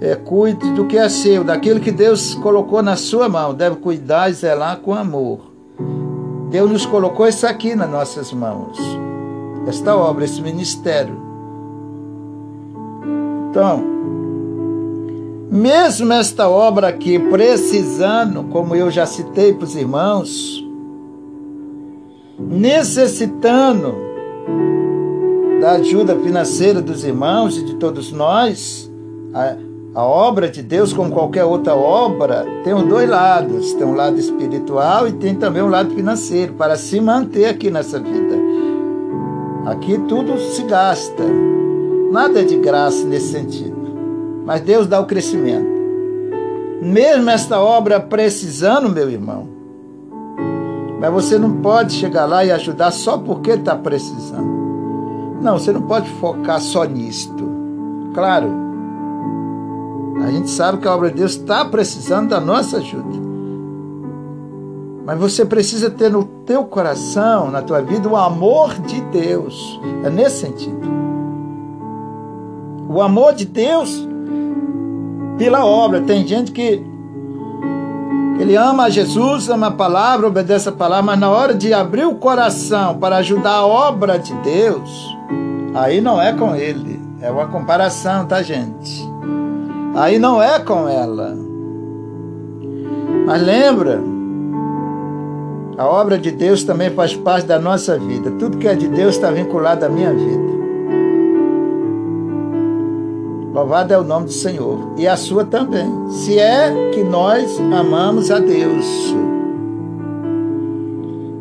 [0.00, 3.52] é, cuide do que é seu, daquilo que Deus colocou na sua mão.
[3.52, 5.40] Deve cuidar e zelar com amor.
[6.50, 8.78] Deus nos colocou isso aqui nas nossas mãos.
[9.66, 11.20] Esta obra, esse ministério.
[13.50, 13.82] Então,
[15.50, 20.64] mesmo esta obra aqui, precisando, como eu já citei para os irmãos,
[22.38, 23.94] necessitando
[25.60, 28.90] da ajuda financeira dos irmãos e de todos nós,
[29.34, 29.67] a
[30.04, 33.72] obra de Deus, como qualquer outra obra, tem os dois lados.
[33.74, 37.98] Tem um lado espiritual e tem também um lado financeiro, para se manter aqui nessa
[37.98, 38.36] vida.
[39.66, 41.24] Aqui tudo se gasta.
[42.12, 43.76] Nada é de graça nesse sentido.
[44.46, 45.66] Mas Deus dá o crescimento.
[46.80, 49.48] Mesmo esta obra precisando, meu irmão.
[51.00, 54.48] Mas você não pode chegar lá e ajudar só porque está precisando.
[55.40, 57.48] Não, você não pode focar só nisto.
[58.14, 58.67] Claro,
[60.22, 63.28] a gente sabe que a obra de Deus está precisando da nossa ajuda.
[65.06, 69.80] Mas você precisa ter no teu coração, na tua vida, o amor de Deus.
[70.04, 70.86] É nesse sentido.
[72.90, 74.06] O amor de Deus
[75.38, 76.02] pela obra.
[76.02, 76.84] Tem gente que
[78.38, 82.04] ele ama a Jesus, ama a palavra, obedece a palavra, mas na hora de abrir
[82.04, 85.16] o coração para ajudar a obra de Deus,
[85.74, 87.00] aí não é com ele.
[87.22, 89.07] É uma comparação, tá, gente?
[89.98, 91.36] Aí não é com ela.
[93.26, 94.00] Mas lembra,
[95.76, 98.30] a obra de Deus também faz parte da nossa vida.
[98.38, 100.48] Tudo que é de Deus está vinculado à minha vida.
[103.52, 104.78] Louvado é o nome do Senhor.
[104.96, 105.90] E a sua também.
[106.10, 108.86] Se é que nós amamos a Deus.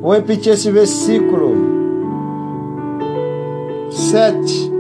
[0.02, 1.54] Vou repetir esse versículo
[3.92, 4.77] 7.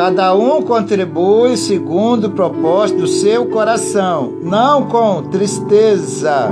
[0.00, 6.50] Cada um contribui segundo o propósito do seu coração, não com tristeza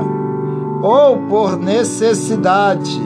[0.83, 3.01] ou por necessidade,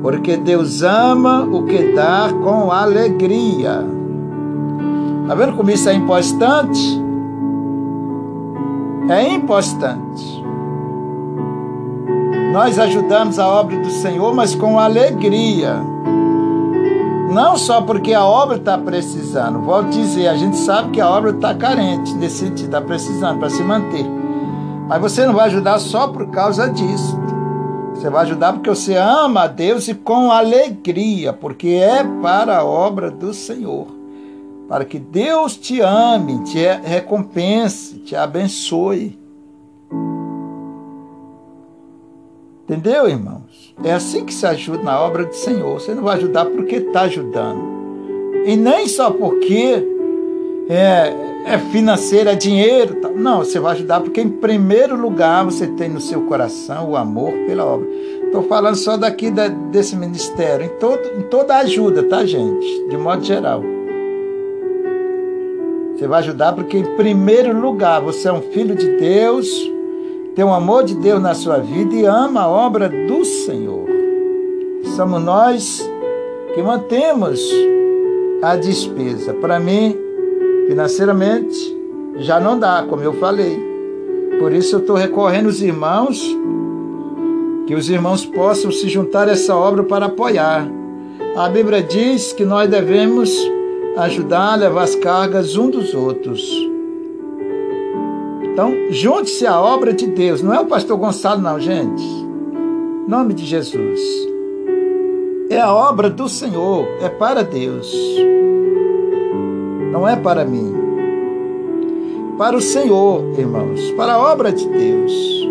[0.00, 3.84] porque Deus ama o que dá com alegria.
[5.22, 7.02] Está vendo como isso é importante?
[9.08, 10.44] É importante.
[12.52, 15.82] Nós ajudamos a obra do Senhor, mas com alegria.
[17.30, 21.08] Não só porque a obra está precisando, volto a dizer, a gente sabe que a
[21.08, 24.06] obra está carente, nesse sentido, está precisando para se manter.
[24.88, 27.18] Mas você não vai ajudar só por causa disso.
[27.94, 32.64] Você vai ajudar porque você ama a Deus e com alegria, porque é para a
[32.64, 33.86] obra do Senhor.
[34.68, 39.18] Para que Deus te ame, te recompense, te abençoe.
[42.64, 43.74] Entendeu, irmãos?
[43.84, 45.78] É assim que se ajuda na obra do Senhor.
[45.78, 47.62] Você não vai ajudar porque está ajudando.
[48.46, 49.86] E nem só porque
[50.70, 51.12] é,
[51.44, 52.98] é financeiro, é dinheiro.
[53.14, 57.32] Não, você vai ajudar porque, em primeiro lugar, você tem no seu coração o amor
[57.46, 57.86] pela obra.
[58.24, 62.88] Estou falando só daqui da, desse ministério, em, todo, em toda ajuda, tá, gente?
[62.88, 63.62] De modo geral.
[65.94, 69.46] Você vai ajudar porque, em primeiro lugar, você é um filho de Deus
[70.34, 73.86] tem o amor de Deus na sua vida e ama a obra do Senhor.
[74.96, 75.90] Somos nós
[76.54, 77.40] que mantemos
[78.42, 79.32] a despesa.
[79.34, 79.96] Para mim,
[80.66, 81.56] financeiramente,
[82.18, 83.58] já não dá, como eu falei.
[84.40, 86.20] Por isso eu estou recorrendo aos irmãos,
[87.66, 90.68] que os irmãos possam se juntar a essa obra para apoiar.
[91.36, 93.32] A Bíblia diz que nós devemos
[93.96, 96.73] ajudar a levar as cargas um dos outros.
[98.54, 100.40] Então, junte-se à obra de Deus.
[100.40, 102.04] Não é o pastor Gonçalo, não, gente.
[103.08, 104.00] Nome de Jesus.
[105.50, 107.92] É a obra do Senhor, é para Deus.
[109.90, 110.72] Não é para mim.
[112.38, 115.50] Para o Senhor, irmãos, para a obra de Deus.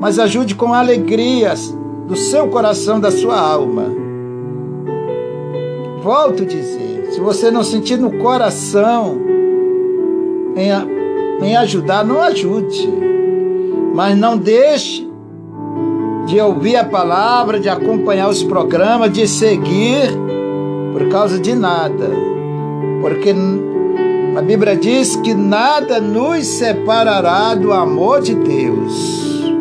[0.00, 1.52] Mas ajude com alegria
[2.08, 3.84] do seu coração, da sua alma.
[6.02, 9.18] Volto a dizer, se você não sentir no coração
[10.56, 10.72] em
[11.42, 12.88] em ajudar, não ajude.
[13.94, 15.08] Mas não deixe
[16.26, 20.10] de ouvir a palavra, de acompanhar os programas, de seguir
[20.92, 22.08] por causa de nada.
[23.00, 23.34] Porque
[24.36, 29.52] a Bíblia diz que nada nos separará do amor de Deus.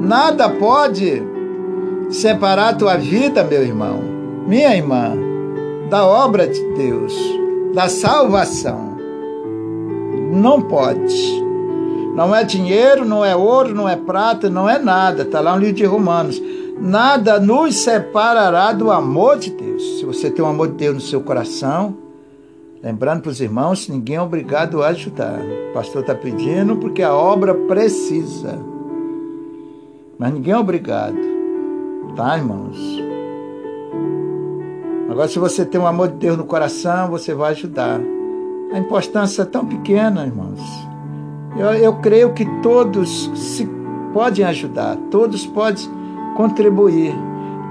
[0.00, 1.22] Nada pode
[2.10, 4.00] separar a tua vida, meu irmão,
[4.46, 5.16] minha irmã,
[5.88, 7.14] da obra de Deus,
[7.72, 8.91] da salvação.
[10.32, 11.42] Não pode.
[12.14, 15.22] Não é dinheiro, não é ouro, não é prata, não é nada.
[15.22, 16.42] Está lá no livro de Romanos.
[16.80, 19.82] Nada nos separará do amor de Deus.
[19.98, 21.94] Se você tem o amor de Deus no seu coração,
[22.82, 25.38] lembrando para os irmãos, ninguém é obrigado a ajudar.
[25.70, 28.58] O pastor está pedindo porque a obra precisa.
[30.18, 31.16] Mas ninguém é obrigado.
[32.16, 32.78] Tá, irmãos?
[35.10, 38.00] Agora, se você tem o amor de Deus no coração, você vai ajudar.
[38.72, 40.60] A importância é tão pequena, irmãos.
[41.56, 43.68] Eu, eu creio que todos se
[44.14, 45.84] podem ajudar, todos podem
[46.36, 47.14] contribuir,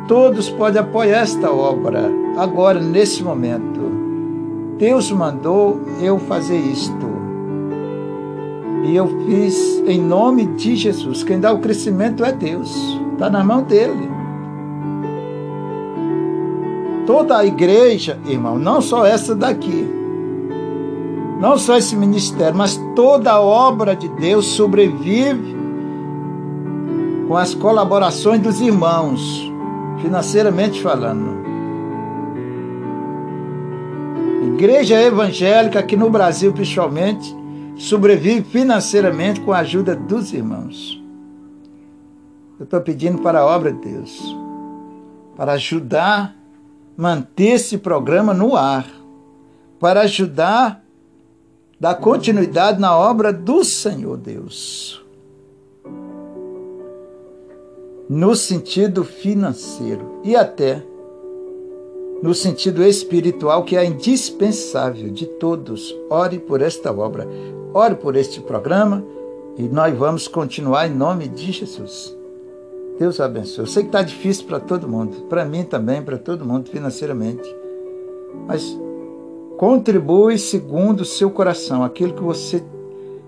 [0.07, 2.03] todos podem apoiar esta obra
[2.37, 3.81] agora, nesse momento.
[4.77, 7.11] Deus mandou eu fazer isto.
[8.83, 11.23] E eu fiz em nome de Jesus.
[11.23, 12.75] Quem dá o crescimento é Deus.
[13.13, 14.09] Está na mão dele.
[17.05, 20.00] Toda a igreja, irmão, não só essa daqui,
[21.41, 25.55] não só esse ministério, mas toda a obra de Deus sobrevive
[27.27, 29.51] com as colaborações dos irmãos,
[30.03, 31.41] financeiramente falando.
[34.53, 37.35] Igreja evangélica aqui no Brasil, principalmente,
[37.75, 41.01] sobrevive financeiramente com a ajuda dos irmãos.
[42.59, 44.37] Eu estou pedindo para a obra de Deus,
[45.35, 46.35] para ajudar
[46.95, 48.85] manter esse programa no ar,
[49.79, 50.80] para ajudar
[51.81, 55.03] dar continuidade na obra do Senhor Deus.
[58.07, 60.83] No sentido financeiro e até
[62.21, 65.91] no sentido espiritual, que é indispensável de todos.
[66.07, 67.27] Ore por esta obra,
[67.73, 69.03] ore por este programa
[69.57, 72.15] e nós vamos continuar em nome de Jesus.
[72.99, 73.63] Deus abençoe.
[73.63, 77.49] Eu sei que está difícil para todo mundo, para mim também, para todo mundo financeiramente.
[78.45, 78.77] Mas
[79.61, 82.63] Contribui segundo o seu coração, aquilo que você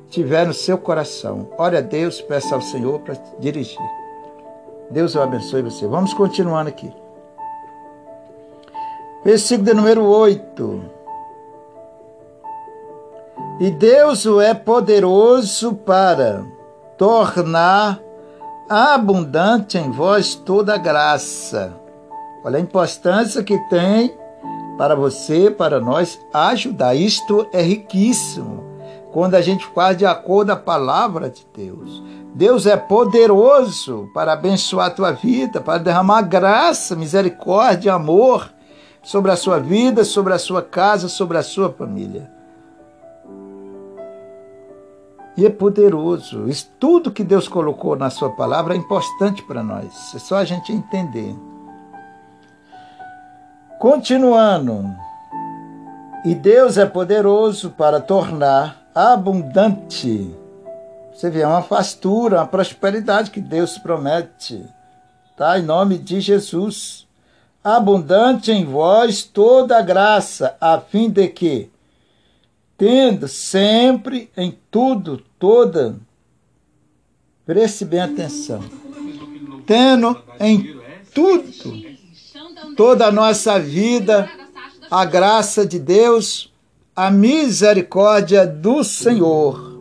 [0.10, 1.48] tiver no seu coração.
[1.60, 3.78] Ore a Deus, peça ao Senhor para dirigir.
[4.90, 5.86] Deus o abençoe você.
[5.86, 6.92] Vamos continuando aqui.
[9.24, 10.82] Versículo de número 8.
[13.60, 16.44] E Deus o é poderoso para
[16.98, 18.02] tornar
[18.68, 21.76] abundante em vós toda graça.
[22.44, 24.23] Olha a importância que tem
[24.78, 26.96] para você, para nós ajudar.
[26.96, 28.64] Isto é riquíssimo.
[29.12, 32.04] Quando a gente faz de acordo com a palavra de Deus.
[32.34, 38.52] Deus é poderoso para abençoar a tua vida, para derramar graça, misericórdia, amor
[39.04, 42.32] sobre a sua vida, sobre a sua casa, sobre a sua família.
[45.38, 46.48] E é poderoso.
[46.48, 50.14] Isso, tudo que Deus colocou na sua palavra é importante para nós.
[50.16, 51.36] É só a gente entender.
[53.80, 54.96] Continuando,
[56.24, 60.34] e Deus é poderoso para tornar abundante.
[61.14, 64.64] Você vê, é uma fastura, uma prosperidade que Deus promete.
[65.36, 65.60] Tá?
[65.60, 67.06] Em nome de Jesus.
[67.64, 71.70] Abundante em vós toda a graça, a fim de que,
[72.78, 75.96] tendo sempre em tudo, toda,
[77.46, 78.62] preste bem atenção,
[79.66, 80.78] tendo em
[81.14, 81.93] tudo,
[82.76, 84.30] toda a nossa vida,
[84.90, 86.54] a graça de Deus,
[86.96, 89.74] a misericórdia do Senhor.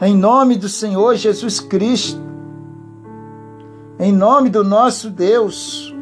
[0.00, 2.20] Em nome do Senhor Jesus Cristo,
[3.98, 5.92] em nome do nosso Deus,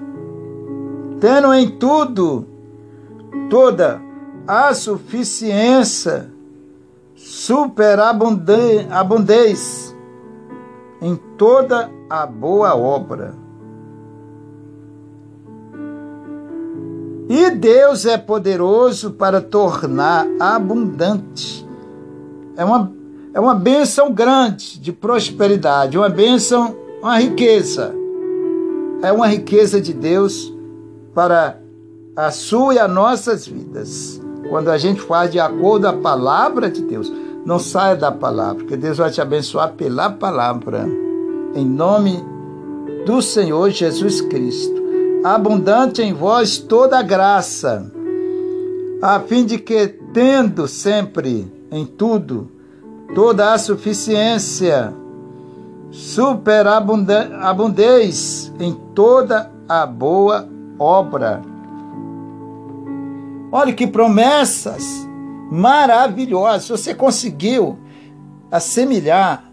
[1.21, 2.47] tendo em tudo
[3.49, 4.03] toda
[4.47, 6.31] a suficiência,
[7.15, 8.87] superabundez
[11.01, 13.45] em toda a boa obra
[17.29, 21.66] E Deus é poderoso para tornar abundante
[22.57, 22.91] é uma,
[23.35, 27.95] é uma bênção grande de prosperidade, uma bênção, uma riqueza.
[29.03, 30.53] É uma riqueza de Deus
[31.14, 31.59] para
[32.16, 34.20] a sua e as nossas vidas.
[34.49, 37.12] Quando a gente faz de acordo a palavra de Deus,
[37.45, 40.89] não saia da palavra, porque Deus vai te abençoar pela palavra.
[41.55, 42.24] Em nome
[43.05, 44.86] do Senhor Jesus Cristo.
[45.35, 47.91] Abundante em vós toda a graça,
[49.03, 52.49] a fim de que, tendo sempre em tudo
[53.12, 54.95] toda a suficiência,
[55.91, 60.49] superabundez em toda a boa
[60.79, 61.43] obra
[63.51, 65.09] Olha que promessas
[65.51, 66.68] maravilhosas.
[66.68, 67.79] Você conseguiu
[68.51, 69.45] assemelhar,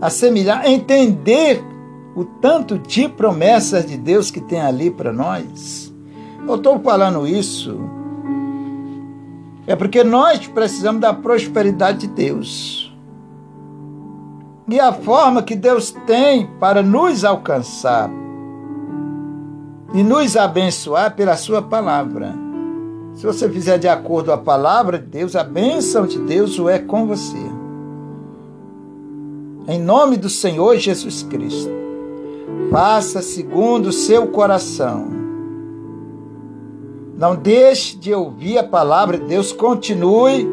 [0.00, 1.64] assemelhar, entender
[2.14, 5.92] o tanto de promessas de Deus que tem ali para nós.
[6.46, 7.80] Eu estou falando isso
[9.66, 12.94] é porque nós precisamos da prosperidade de Deus.
[14.68, 18.10] E a forma que Deus tem para nos alcançar
[19.92, 22.34] e nos abençoar pela Sua palavra.
[23.14, 26.78] Se você fizer de acordo a palavra de Deus, a bênção de Deus o é
[26.78, 27.38] com você.
[29.68, 31.70] Em nome do Senhor Jesus Cristo,
[32.74, 35.06] faça segundo o seu coração.
[37.16, 40.44] Não deixe de ouvir a palavra de Deus, continue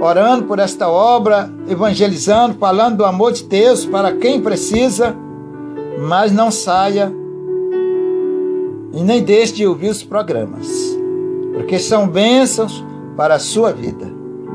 [0.00, 5.16] orando por esta obra, evangelizando, falando do amor de Deus para quem precisa,
[6.08, 7.12] mas não saia
[8.92, 10.68] e nem deixe de ouvir os programas
[11.52, 12.84] porque são bênçãos
[13.16, 14.06] para a sua vida.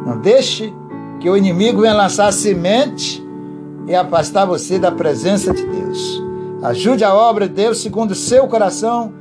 [0.06, 0.74] Não deixe
[1.20, 3.22] que o inimigo venha lançar semente
[3.86, 6.25] e afastar você da presença de Deus.
[6.66, 9.14] Ajude a obra de Deus segundo o seu coração,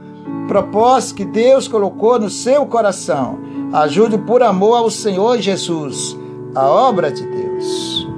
[0.49, 3.39] propósito que Deus colocou no seu coração.
[3.71, 6.17] Ajude por amor ao Senhor Jesus,
[6.55, 8.09] a obra de Deus.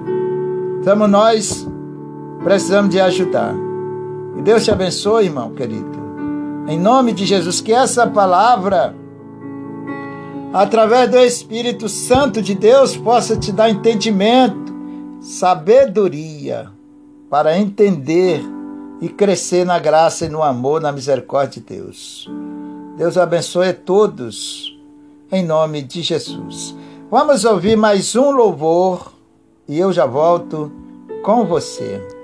[0.78, 1.68] Estamos nós,
[2.44, 3.52] precisamos de ajudar.
[4.36, 5.98] E Deus te abençoe, irmão querido.
[6.68, 8.94] Em nome de Jesus, que essa palavra
[10.52, 14.72] através do Espírito Santo de Deus, possa te dar entendimento,
[15.20, 16.70] sabedoria
[17.28, 18.55] para entender
[19.00, 22.30] e crescer na graça e no amor, na misericórdia de Deus.
[22.96, 24.76] Deus abençoe todos,
[25.30, 26.74] em nome de Jesus.
[27.10, 29.12] Vamos ouvir mais um louvor
[29.68, 30.72] e eu já volto
[31.22, 32.15] com você.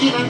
[0.00, 0.27] Thank you.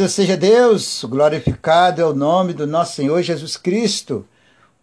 [0.00, 4.26] Louvado seja Deus, glorificado é o nome do nosso Senhor Jesus Cristo.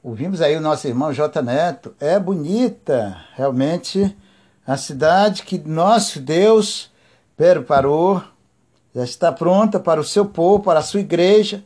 [0.03, 1.41] Ouvimos aí o nosso irmão J.
[1.41, 1.95] Neto.
[1.99, 4.15] É bonita, realmente,
[4.65, 6.91] a cidade que nosso Deus
[7.35, 8.21] preparou,
[8.93, 11.63] já está pronta para o seu povo, para a sua igreja,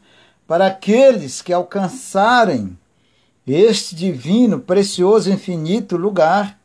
[0.48, 2.80] para aqueles que alcançarem
[3.46, 6.58] este divino, precioso, infinito lugar.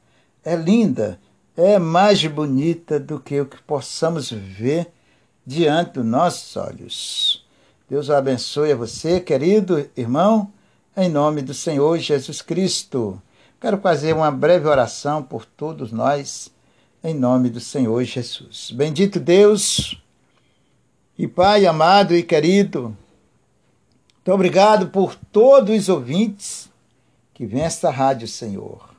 [0.44, 1.18] É linda,
[1.56, 4.92] é mais bonita do que o que possamos ver
[5.46, 7.46] diante dos nossos olhos.
[7.88, 10.52] Deus abençoe a você, querido irmão,
[10.96, 13.22] em nome do Senhor Jesus Cristo.
[13.60, 16.50] Quero fazer uma breve oração por todos nós,
[17.04, 18.72] em nome do Senhor Jesus.
[18.72, 20.02] Bendito Deus
[21.16, 22.96] e Pai amado e querido,
[24.26, 26.68] muito obrigado por todos os ouvintes
[27.32, 28.90] que vêm esta rádio, Senhor.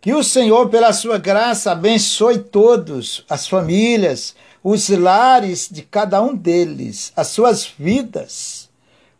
[0.00, 6.34] Que o Senhor, pela sua graça, abençoe todos, as famílias, os lares de cada um
[6.34, 8.68] deles, as suas vidas,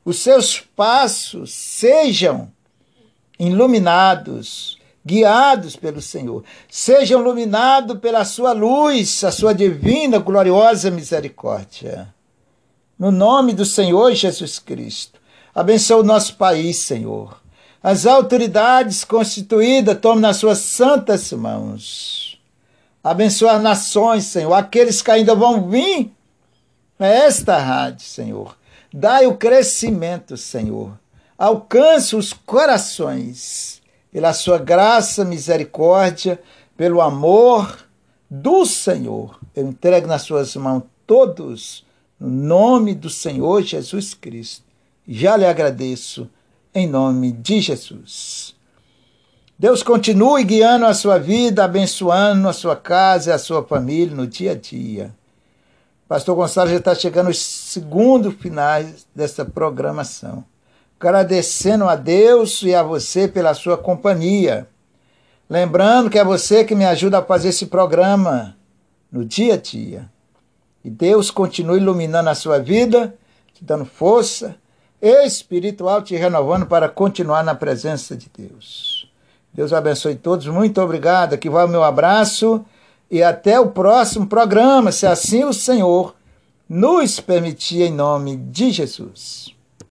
[0.05, 2.51] os seus passos sejam
[3.39, 12.12] iluminados, guiados pelo Senhor, sejam iluminados pela sua luz, a sua divina, gloriosa misericórdia.
[12.99, 15.20] No nome do Senhor Jesus Cristo,
[15.55, 17.41] abençoe o nosso país, Senhor.
[17.80, 22.28] As autoridades constituídas tomem nas suas santas mãos
[23.09, 26.13] Abençoa as nações, Senhor, aqueles que ainda vão vir
[26.99, 28.55] a esta rádio, Senhor.
[28.93, 30.93] Dai o crescimento, Senhor.
[31.39, 33.81] Alcance os corações
[34.13, 36.39] pela sua graça, misericórdia,
[36.77, 37.79] pelo amor
[38.29, 39.41] do Senhor.
[39.57, 41.87] Eu entrego nas suas mãos todos,
[42.21, 44.65] no nome do Senhor Jesus Cristo.
[45.07, 46.29] Já lhe agradeço,
[46.75, 48.55] em nome de Jesus.
[49.61, 54.25] Deus continue guiando a sua vida, abençoando a sua casa e a sua família no
[54.25, 55.13] dia a dia.
[56.07, 60.45] Pastor Gonçalo já está chegando aos segundos finais dessa programação.
[61.01, 64.69] Agradecendo a Deus e a você pela sua companhia.
[65.51, 68.57] Lembrando que é você que me ajuda a fazer esse programa
[69.11, 70.09] no dia a dia.
[70.85, 73.13] E Deus continue iluminando a sua vida,
[73.53, 74.55] te dando força
[75.03, 78.97] espiritual, te renovando para continuar na presença de Deus.
[79.53, 80.46] Deus abençoe todos.
[80.46, 81.34] Muito obrigado.
[81.34, 82.64] Aqui vai o meu abraço
[83.11, 86.14] e até o próximo programa, se assim o Senhor
[86.68, 89.58] nos permitir, em nome de Jesus.